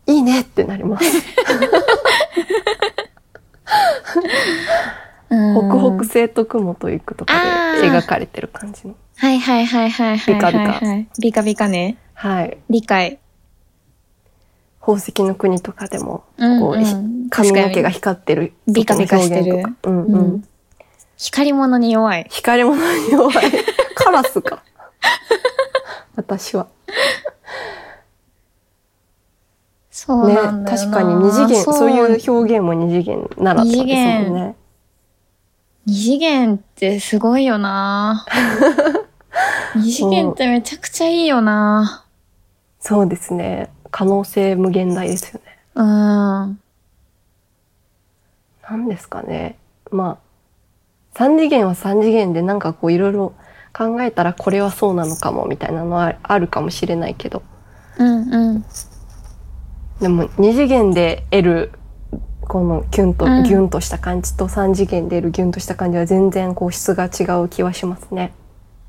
[0.07, 1.05] いいねってなります。
[5.29, 7.33] うん北北西と雲と行くとか
[7.81, 8.95] で描かれてる感じの。
[9.17, 10.35] はいはいはいはいはい。
[10.35, 11.97] ビカビカはいビカビカね。
[12.13, 12.57] はい。
[12.69, 13.19] 理解。
[14.85, 19.89] 宝石の国とかでも、うんこう、ひうん髪の毛が光ってるビカビカしてる時の表現とか。
[19.89, 20.27] うんううん。
[20.35, 20.43] ん。
[21.17, 22.27] 光り物に弱い。
[22.29, 23.51] 光り物に弱い。
[23.95, 24.61] カラスか。
[26.15, 26.65] 私は。
[26.65, 26.69] ね、
[29.89, 34.55] そうなんだよな確かに二次元、そそういう表現も二次元ならったんですもん二次元ね。
[35.87, 38.23] 二次元ってすごいよな
[39.75, 42.05] 二次元ってめちゃくちゃいいよな
[42.79, 43.71] そうですね。
[43.95, 45.57] 可能性無限大ですよね。
[45.75, 45.85] うん。
[45.85, 46.57] な
[48.71, 49.57] んですかね。
[49.89, 50.17] まあ、
[51.13, 53.33] 三次元は三次元でなんかこういろいろ
[53.71, 57.41] 考えたらこれはそうなのかもみたいなのはあるかもしれないけど、
[57.97, 58.65] うんうん。
[60.01, 61.71] でも二次元で得る
[62.41, 68.33] このキュンと、うんギュンとした感じと三次元で得るギュンとした感じは全然こう質が違う気はしますね。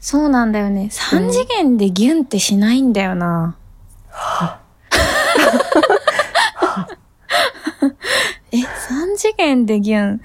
[0.00, 0.88] そうなんだよね。
[0.90, 3.56] 三次元でギュンってしないんだよな。
[8.52, 8.58] え、
[8.88, 10.20] 三次元でギュン。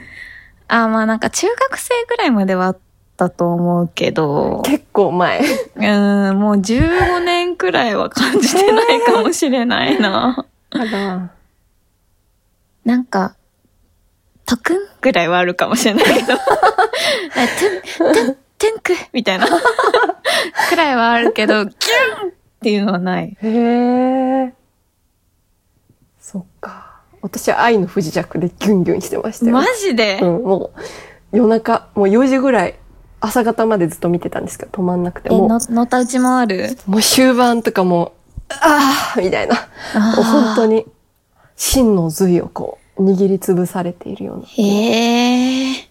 [0.68, 2.78] あ、まあなんか中学生ぐらいまではあっ
[3.18, 5.42] たと思うけど、結構前。
[5.76, 10.46] うん、もう15年くらいは感じてないかもしれないな。
[10.70, 11.32] あら。
[12.86, 13.36] なんか、
[14.46, 19.48] トクンぐらいはあるかもしれないけど、トゥン、トゥン、トゥンクみたいな
[20.70, 23.38] くらいはあるけど、ギュンっていうのはない。
[23.42, 24.54] へえ。
[26.32, 27.02] そっか。
[27.22, 29.52] 私は愛の不時着でギュンギュンしてましたよ。
[29.52, 30.72] マジで、うん、も
[31.34, 32.76] う夜中、もう4時ぐらい、
[33.20, 36.78] 朝方までずっと見てたんですけど、止まんなくて、え、もの、のたうちもある？
[36.88, 38.12] う、もう終盤とかもう、
[38.50, 39.56] ああみたいな。
[40.16, 40.76] もう本当に。
[40.78, 40.86] に、
[41.56, 44.46] 真の髄をこう、握りつぶされているような。
[44.46, 45.90] へえ。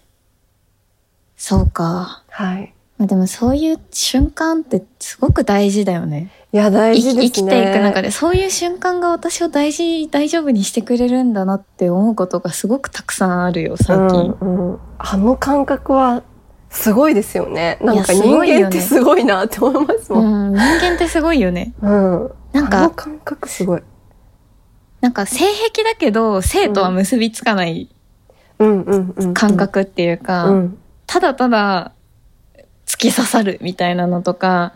[1.37, 2.23] そうか。
[2.29, 2.73] はい。
[3.01, 6.29] まあでもそういう瞬間ってすごく大事だよね。
[6.53, 7.21] いや、大生事ですね。
[7.31, 14.35] き生きていく中で、そういう瞬間が私を大事、大丈夫にしてくれるんだなって思うことがすごくたくさんあるよ、最近。
[14.39, 16.21] うんうん、あの感覚は、
[16.69, 17.79] すごいですよね。
[17.81, 20.49] なんか人間ってすごいなって思いますもん。
[20.49, 21.73] うん、人間ってすごいよね。
[21.81, 22.31] うん。
[22.53, 23.81] なんか感覚すごい。
[25.01, 27.89] なんか性癖だけど、性とは結びつかない
[28.59, 29.33] うんうんうん。
[29.33, 30.77] 感覚っていうか、うん。
[31.07, 31.93] ただただ
[32.91, 34.73] 突き刺さるみたいなのとか、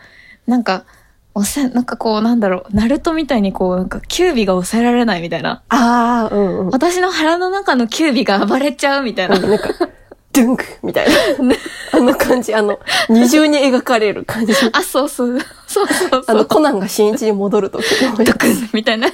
[0.48, 0.86] なんか、
[1.34, 5.64] おせ、なんかこうなんだろう、ナルトみたいにこうなんかキュービが抑えられないみたいな。
[5.68, 6.70] ああ、うんうん。
[6.70, 9.38] 私の腹の中のキュービが暴れちゃうみたいな。
[9.38, 9.68] なんか、
[10.32, 11.14] ドゥンクみたいな。
[11.92, 14.54] あの感じ、あの、二重に描かれる感じ。
[14.72, 15.38] あ、そうそう。
[15.68, 16.46] そうそうあの、そう。
[16.46, 17.80] コナンが新一に戻ると。
[18.18, 19.10] ドクンみたいな。
[19.10, 19.12] い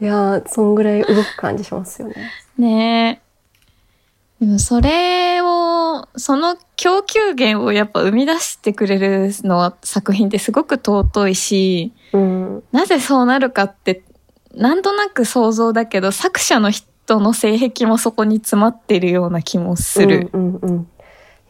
[0.00, 2.14] やー、そんぐらい動く感じしますよね。
[2.58, 3.27] ねえ。
[4.40, 12.62] でもそれを、その供給源をやっぱ生み出してくれるのは作品ってすごく尊いし、うん。
[12.70, 14.02] なぜそうなるかって、
[14.54, 20.30] なんとなく想像だけど、作者の人の性癖もそこに詰まってるような気もする。
[20.32, 20.88] うんうんうん。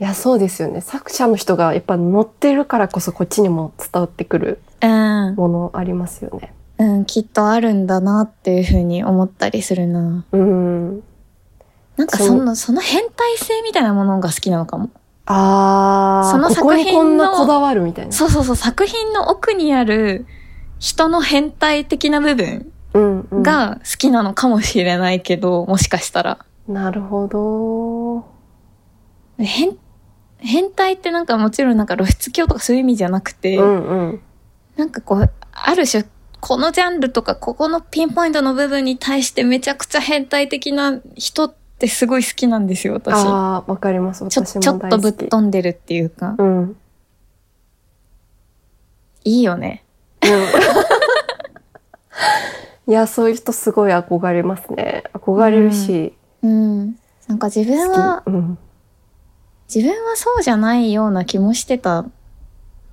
[0.01, 0.81] いや、そうですよね。
[0.81, 5.35] 作者の人がやっぱ乗ってるからこそこっちにも伝わってくるうん。
[5.35, 6.55] ものありますよね。
[6.79, 10.25] うん、きっとあるんだなっていうふうに思ったりするな。
[10.31, 11.03] うん。
[12.09, 14.91] かその、その変態性みたいなものが好きなのかも。
[15.27, 18.13] あー、そのここに作品のこんなこだわるみたいな。
[18.13, 20.27] そうそうそう、作品の奥にある
[20.79, 23.43] 人の変態的な部分うん、うん。
[23.43, 26.39] が好きなのかもしれないけど、もしかしたら。
[26.67, 28.25] なるほど。
[29.45, 29.77] 変、
[30.39, 34.21] 変態ってなんかもちろんなんか露出狂とかそういう意味じゃなくて、うんうん。
[34.77, 36.05] なんかこう、ある種、
[36.41, 43.15] このジャンルとかここのピンポイントの部分に対してめちゃくちゃ変態的な人ってすごい好きなんですよ、私。
[43.15, 44.27] あー、わかります。
[44.29, 45.13] ちょ、私もちょっとぶっ。
[45.13, 46.35] 飛んでるっていうか。
[46.37, 46.77] うん。
[49.25, 49.85] いいよね。
[52.89, 55.05] いや、そういう人すごい憧れますね。
[55.13, 56.97] 憧れるし、うん。
[57.29, 58.59] なんか自分は好き。、うん。
[59.73, 62.07] 自分はそうじゃないような気もしてた。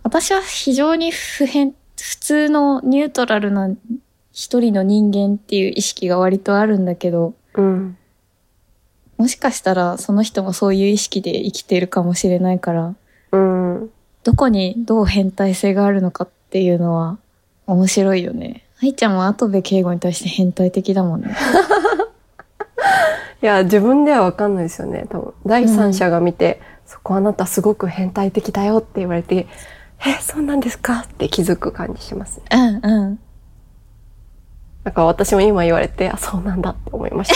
[0.03, 3.69] 私は非常に普遍、普通のニュートラルな
[4.33, 7.97] 一人の人間っていう意識が割とあるんだけど、うん。
[9.17, 12.95] もしかしたらその人もそういう意識で生きているかもしれないから、
[13.31, 13.89] うん。
[14.23, 17.17] どこにどう変態性があるのかっていうのは
[17.67, 18.65] 面白いよね。
[18.81, 21.35] 愛ちゃんも跡部敬吾に対して変態的だもんね。
[23.41, 25.05] いや、自分ではわかんないですよね。
[25.09, 29.47] 多分、第三者が見て、そこあなたすごく変態的だよって言われて、
[30.05, 32.43] え、そうなんですかって気づく感じしますね。
[32.51, 33.19] うんうん。
[34.83, 37.35] だから私も今言われて、あ、そうなんだって思いました。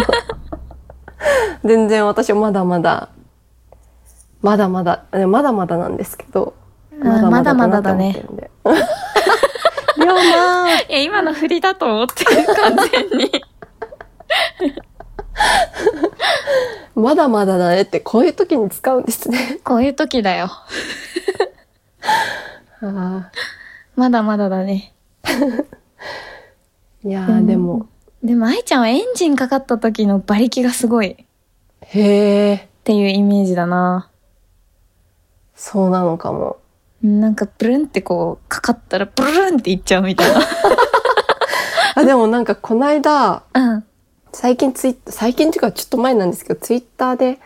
[1.64, 3.08] 全然私まだまだ、
[4.42, 6.54] まだまだ、えまだまだなんですけど、
[6.92, 8.24] うんまだまだだね。
[9.96, 13.30] いや今の振りだと思ってる、完全に。
[16.94, 19.58] まだまだだねってこういう時に使うんですね。
[19.64, 20.48] こういう時だよ。
[22.82, 23.30] あ
[23.96, 24.92] まだまだだね。
[25.24, 25.64] ー
[27.08, 27.86] いやでも、
[28.22, 31.16] でも愛ちゃんはエンジンかかった時の馬力がすごいっ
[31.86, 34.10] へえ、ていうイメージだな。
[35.54, 36.58] そうなのかも。
[37.02, 40.40] なんかブルンってこう、かかったらブルンっていっちゃうみたいな。
[41.96, 43.84] あ、でもなんかこの間、うん。
[44.32, 47.38] 最近ツイッ最近っていうかちょっと前なんですけど、ツイッターで、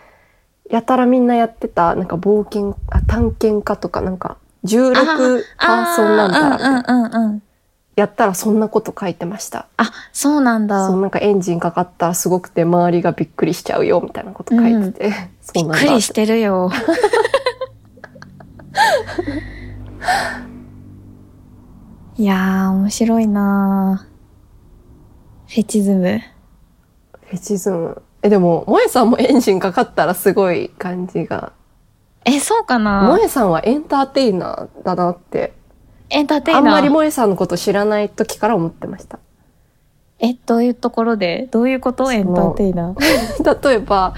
[0.70, 7.42] やたらみんなやってた、なんか冒険、あ、探検家とかなんか、16パーソンなんだうんうん。
[7.98, 9.66] やったらそんなこと書いてました。
[9.76, 10.86] あ、そうなんだ。
[10.86, 16.70] そうなんかエンジンかかったらすごくて周りがびっくりしちゃうよみたいなこと書いてて、 そびっうなんだくりしてるよ。
[22.16, 26.20] いやー、面白いなーフェチズム。
[27.26, 28.02] フェチズム。
[28.22, 31.52] え、でも、萌えさんもエンジンかかったらすごい感じが。
[32.24, 35.54] え、そうかな萌えさんはエンターテイナーだなって、
[36.10, 36.62] エンターテイナー。
[36.64, 39.18] あんまり萌えさんのこと知らない時から思ってました。
[40.20, 41.48] え、どういうところで？
[41.52, 42.10] どういうこと？
[42.12, 43.62] エンターテイナー。
[43.68, 44.14] 例えば、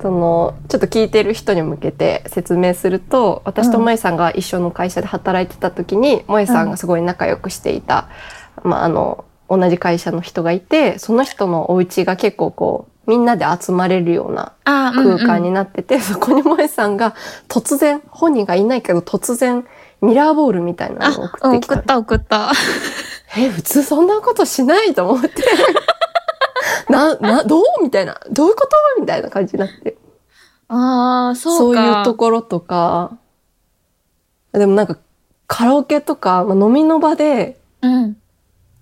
[0.00, 8.08] その、ちょっと聞いてる人に向けて説明すると、私と萌えさんが一緒の会社で働いてた時に、萌えさんがすごい仲良くしていた、
[8.62, 17.14] まあ、あの、同じ会社の人がいて、その人のお家が結構こう、みんなで集まれるような空間になってて、そこに萌えさんが
[17.48, 19.64] 突然、本人がいないけど突然、
[20.00, 21.74] ミラーボールみたいなのをあ、送ってきた。
[21.74, 22.52] 送った送った。
[23.36, 25.42] え、普通そんなことしないと思って。
[26.88, 28.20] な、な、どうみたいな。
[28.30, 29.96] どういうことみたいな感じになって。
[30.68, 31.98] あー、そうそうか。
[31.98, 33.12] いうところとか。
[34.52, 34.98] でもなんか、
[35.46, 38.16] カラオケとか、まあ、飲みの場で、うん。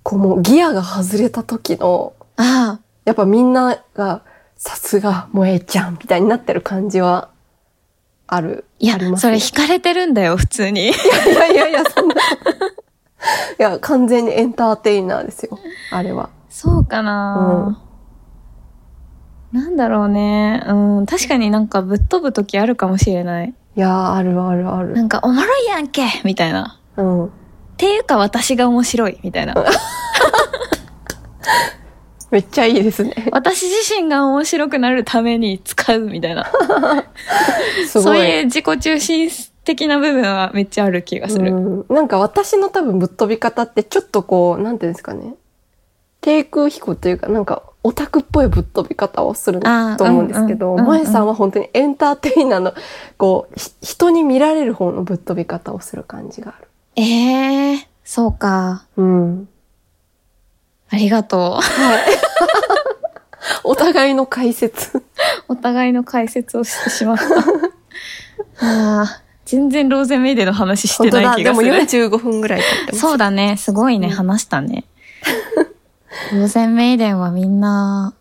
[0.03, 4.23] こうもうギアが外れた時の、あやっぱみんなが、
[4.57, 7.31] さすが萌えちゃんみたいになってる感じは、
[8.35, 8.65] ある。
[8.81, 8.85] ー。
[8.85, 10.89] いやそれね惹かれてるんだよ、普通に。
[10.89, 10.93] い
[11.37, 12.15] やいやいや、そんな。
[12.17, 12.19] い
[13.59, 15.59] や、完全にエンターテイナーですよ。
[15.91, 16.31] あれは。
[16.49, 17.79] そうかな、
[19.53, 20.65] なんだろうね。
[20.67, 20.73] う
[21.03, 21.07] ん。
[21.07, 23.55] 確かになんかぶっ飛ぶ時あるかもしれない。
[23.77, 24.95] いやー、あるあるある。
[24.95, 26.79] なんか、おもろいやんけみたいな。
[26.97, 27.27] うん。
[27.27, 27.31] っ
[27.77, 29.55] ていうか私が面白いみたいな。
[32.33, 33.29] めっちゃいいですね。
[33.31, 36.51] 私自身が面白くなるために使うみたいな。
[37.87, 39.31] そういう自己中心
[39.65, 41.53] 的な部分はめっちゃある気がする。
[41.53, 45.35] うん、なんか私の多分ぶっ飛び方ってちょっとこう、なんていうんですかね。
[46.23, 49.69] 低空飛行というか、なんかオタクっぽいぶっ飛び方をすると
[50.05, 52.73] 思うんですけど、うんうんうんさんは本当にエンターテイナーの、
[53.19, 56.69] こう、ひ人に見られる方のぶっ飛び方をする感じがある。
[56.97, 58.87] ええー、そうか。
[58.97, 59.49] うん。
[60.93, 61.59] ありがと
[63.65, 64.99] お互いの解説。
[64.99, 65.03] う。
[65.49, 67.25] お互いの解説をしてしまった。
[68.65, 71.73] ああ、全然ローゼメイデの話してない気がする。
[71.73, 73.01] 45分ぐらい経ってます。
[73.01, 73.57] そうだね。
[73.57, 74.09] すごいね。
[74.09, 74.85] うん話したね。
[76.33, 78.15] ローゼンメイデンはみんな、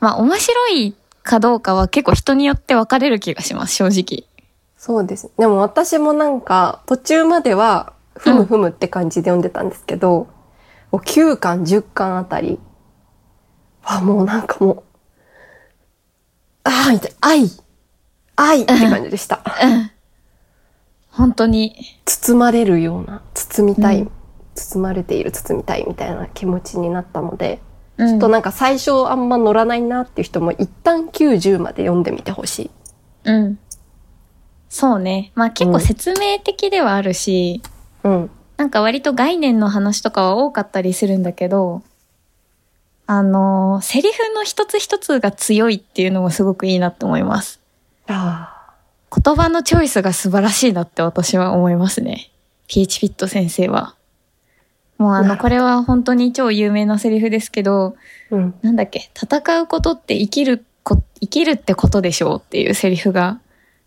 [0.00, 4.26] まあ面白いかどうかは結構人によって分かれる気がします、正直。
[4.78, 5.30] そうです。
[5.38, 10.28] でも私もなんか、途中までは、ふむふむって感じで読んでたんですけど、も
[10.98, 12.58] う9巻、10巻あたり、
[13.82, 14.82] あ、もうなんかもう、
[16.64, 17.50] ああ、みたいな、愛、
[18.36, 19.42] 愛って感じでした。
[19.62, 19.90] うん。
[21.10, 21.76] 本当に。
[22.04, 24.10] 包まれるような、包みたい、うん
[24.54, 27.60] 包まれている、包みたいみたいな気持ちになったので、
[27.98, 32.70] ちょちょっとなんか最初あんま乗らないなっていう人も一旦90まで読んでみてほしい。
[33.24, 33.58] うん。
[34.68, 35.32] そうね。
[35.34, 37.62] まあ結構説明的ではあるし、
[38.04, 38.30] うん。
[38.60, 41.82] なんか割と概念の話とかは多かったりするんだけど、
[43.06, 47.58] あの、セリフの一つ一つが強いっていうのもすごくいいなって思います。
[48.06, 48.76] あ
[49.10, 52.30] 言葉のチョイスが素晴らしいなって私は思いますね。
[52.68, 53.94] PH フィット先生は。
[54.98, 57.96] もうあの、これは本当に超有名なセリフですけど、
[58.30, 58.34] あ。
[58.34, 58.54] うん。
[58.60, 63.40] なんだっけ、戦うことって生きるこ、生きるってことでしょうっていうセリフが、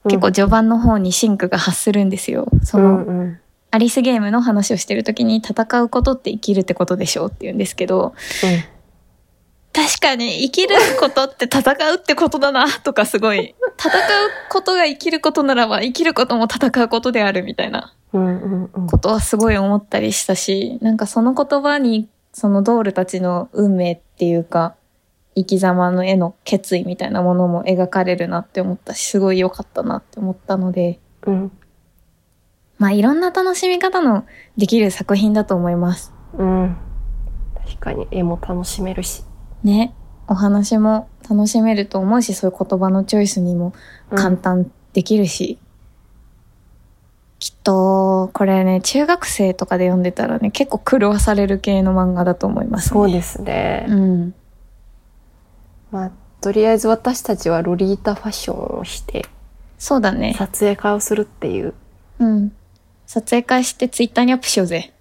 [0.06, 2.48] 結構序盤の方にシンクが発するんですよ。
[2.64, 3.40] その、うんうん。
[3.74, 8.14] アリスゲームの話をしてる時に戦うことって生きるってことでしょうって言うんですけど、
[9.74, 13.94] 確かに生きることって戦うってことだなとかすごい、戦う
[14.52, 18.22] ことが生きることならば生きることも戦うことであるみたいなうん。
[18.22, 18.88] うんうんうん。
[18.88, 24.76] ことはすごい思ったりしたし、なんかその言葉にそのドールたちの運命っていうか、
[25.36, 31.52] 生き様の絵の決意みたいなものも描かれるなって思ったし、すごい良かったなって思ったので、うん。
[32.78, 34.26] まあいろんな楽しみ方の
[34.58, 36.14] できる作品だと思います。
[36.38, 36.78] うん。
[37.66, 39.24] 確かに絵も楽しめるし。
[39.64, 39.94] ね。
[40.28, 43.74] お話も楽しめると思うし、そういう言葉のチョイスにも
[44.16, 45.60] 簡単できるし。
[47.40, 52.90] きっと、これね、中学生とかで読んでたらね、結構狂わされる系の漫画だと思います、ね。
[52.94, 53.86] そうですね。
[53.90, 54.34] うん。
[55.92, 59.26] まあ、とりあえず私たちはロリータファッションをして、
[59.78, 60.36] そうだね。
[60.38, 61.74] 撮影会をするっていう。
[62.20, 62.54] うん。
[63.06, 64.94] 撮影会してツイッターにアップしようぜ。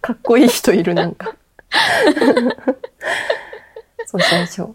[0.00, 1.34] かっこいい人いる、なんか。
[4.06, 4.74] そうしましょう。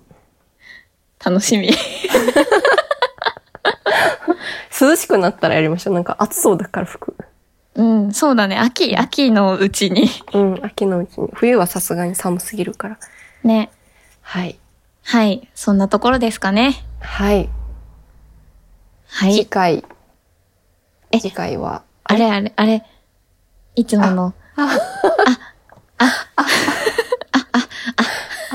[1.24, 1.70] 楽しみ。
[4.80, 5.94] 涼しくなったらやりましょう。
[5.96, 7.16] なんか暑そうだから服。
[7.76, 8.58] うん、そうだね。
[8.58, 10.10] 秋、秋のうちに。
[10.34, 11.30] うん、秋のうちに。
[11.34, 12.98] 冬はさすがに寒すぎるから。
[13.44, 13.70] ね。
[14.22, 14.60] はい。
[15.04, 15.50] はい。
[15.54, 16.76] そんなところですかね。
[17.00, 17.50] はい。
[19.18, 19.34] はい。
[19.34, 19.84] 次回。
[21.12, 21.82] え次回は。
[22.04, 22.86] あれあれ、あれ。
[23.76, 24.36] いつもの。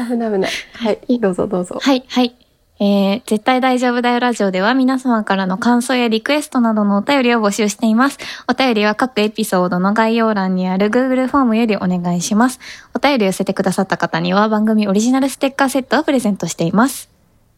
[0.08, 0.50] 危ない危ない。
[0.74, 1.18] はい。
[1.18, 1.80] どうぞどうぞ。
[1.82, 2.36] はい、はい。
[2.78, 8.18] えー、絶対大丈夫だよラジオでは皆様からの感想やリクエストなどのお便りを募集しています。
[8.48, 12.60] お便りは各エピソードの概要欄にある Google フォームよりお願いします。
[12.94, 17.10] お便りを寄せてくださった方には番組オリジナルステッカーセットをプレゼントしています。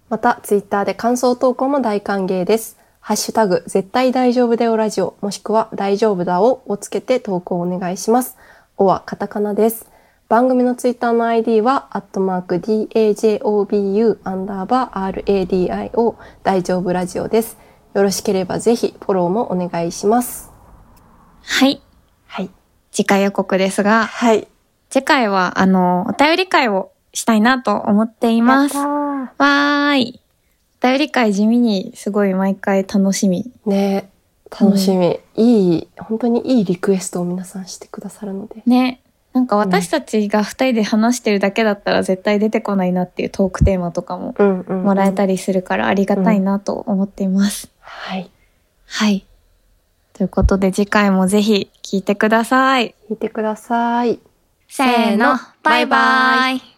[0.09, 2.84] また、ツイッターで感想投稿も大歓迎です。
[3.07, 8.39] ハッシュタグ、絶対大丈夫だよラジオ、もしくは大丈夫だををつけて投稿お願いします。
[8.79, 9.91] おはカタカナです。
[10.31, 17.59] 番組のツイッターの ID は、アットマーク DAJOBU アンダーバー RADIO 大丈夫ラジオです。
[17.93, 20.51] よろしければぜひフォローもお願いします。
[21.43, 21.83] はい。
[22.27, 22.49] はい。
[22.91, 24.49] 次回予告ですが、はい。
[24.89, 28.79] 次回は、あの、お便り会をしたいなと思っています。
[28.79, 30.24] わーい。
[30.85, 33.51] お便り会地味にすごい毎回楽しみ。
[33.65, 34.11] ね
[34.51, 38.63] 楽しみ、いい、本当にいいリクエストを皆さんしてくださるので。
[38.67, 39.01] ね。
[39.33, 44.85] なんか私たちが二人で話してるだけだったら絶対出てこないなっていうトークテーマとかもうんうん、うん。
[44.85, 47.71] もらえたりするからありがたいなと思っています。
[47.81, 48.31] はい。
[48.85, 49.25] はい。
[50.13, 52.95] ということで次回もぜひ聞いてください。
[53.09, 54.21] 聞いてください。
[54.69, 56.74] せーの、バイバイ。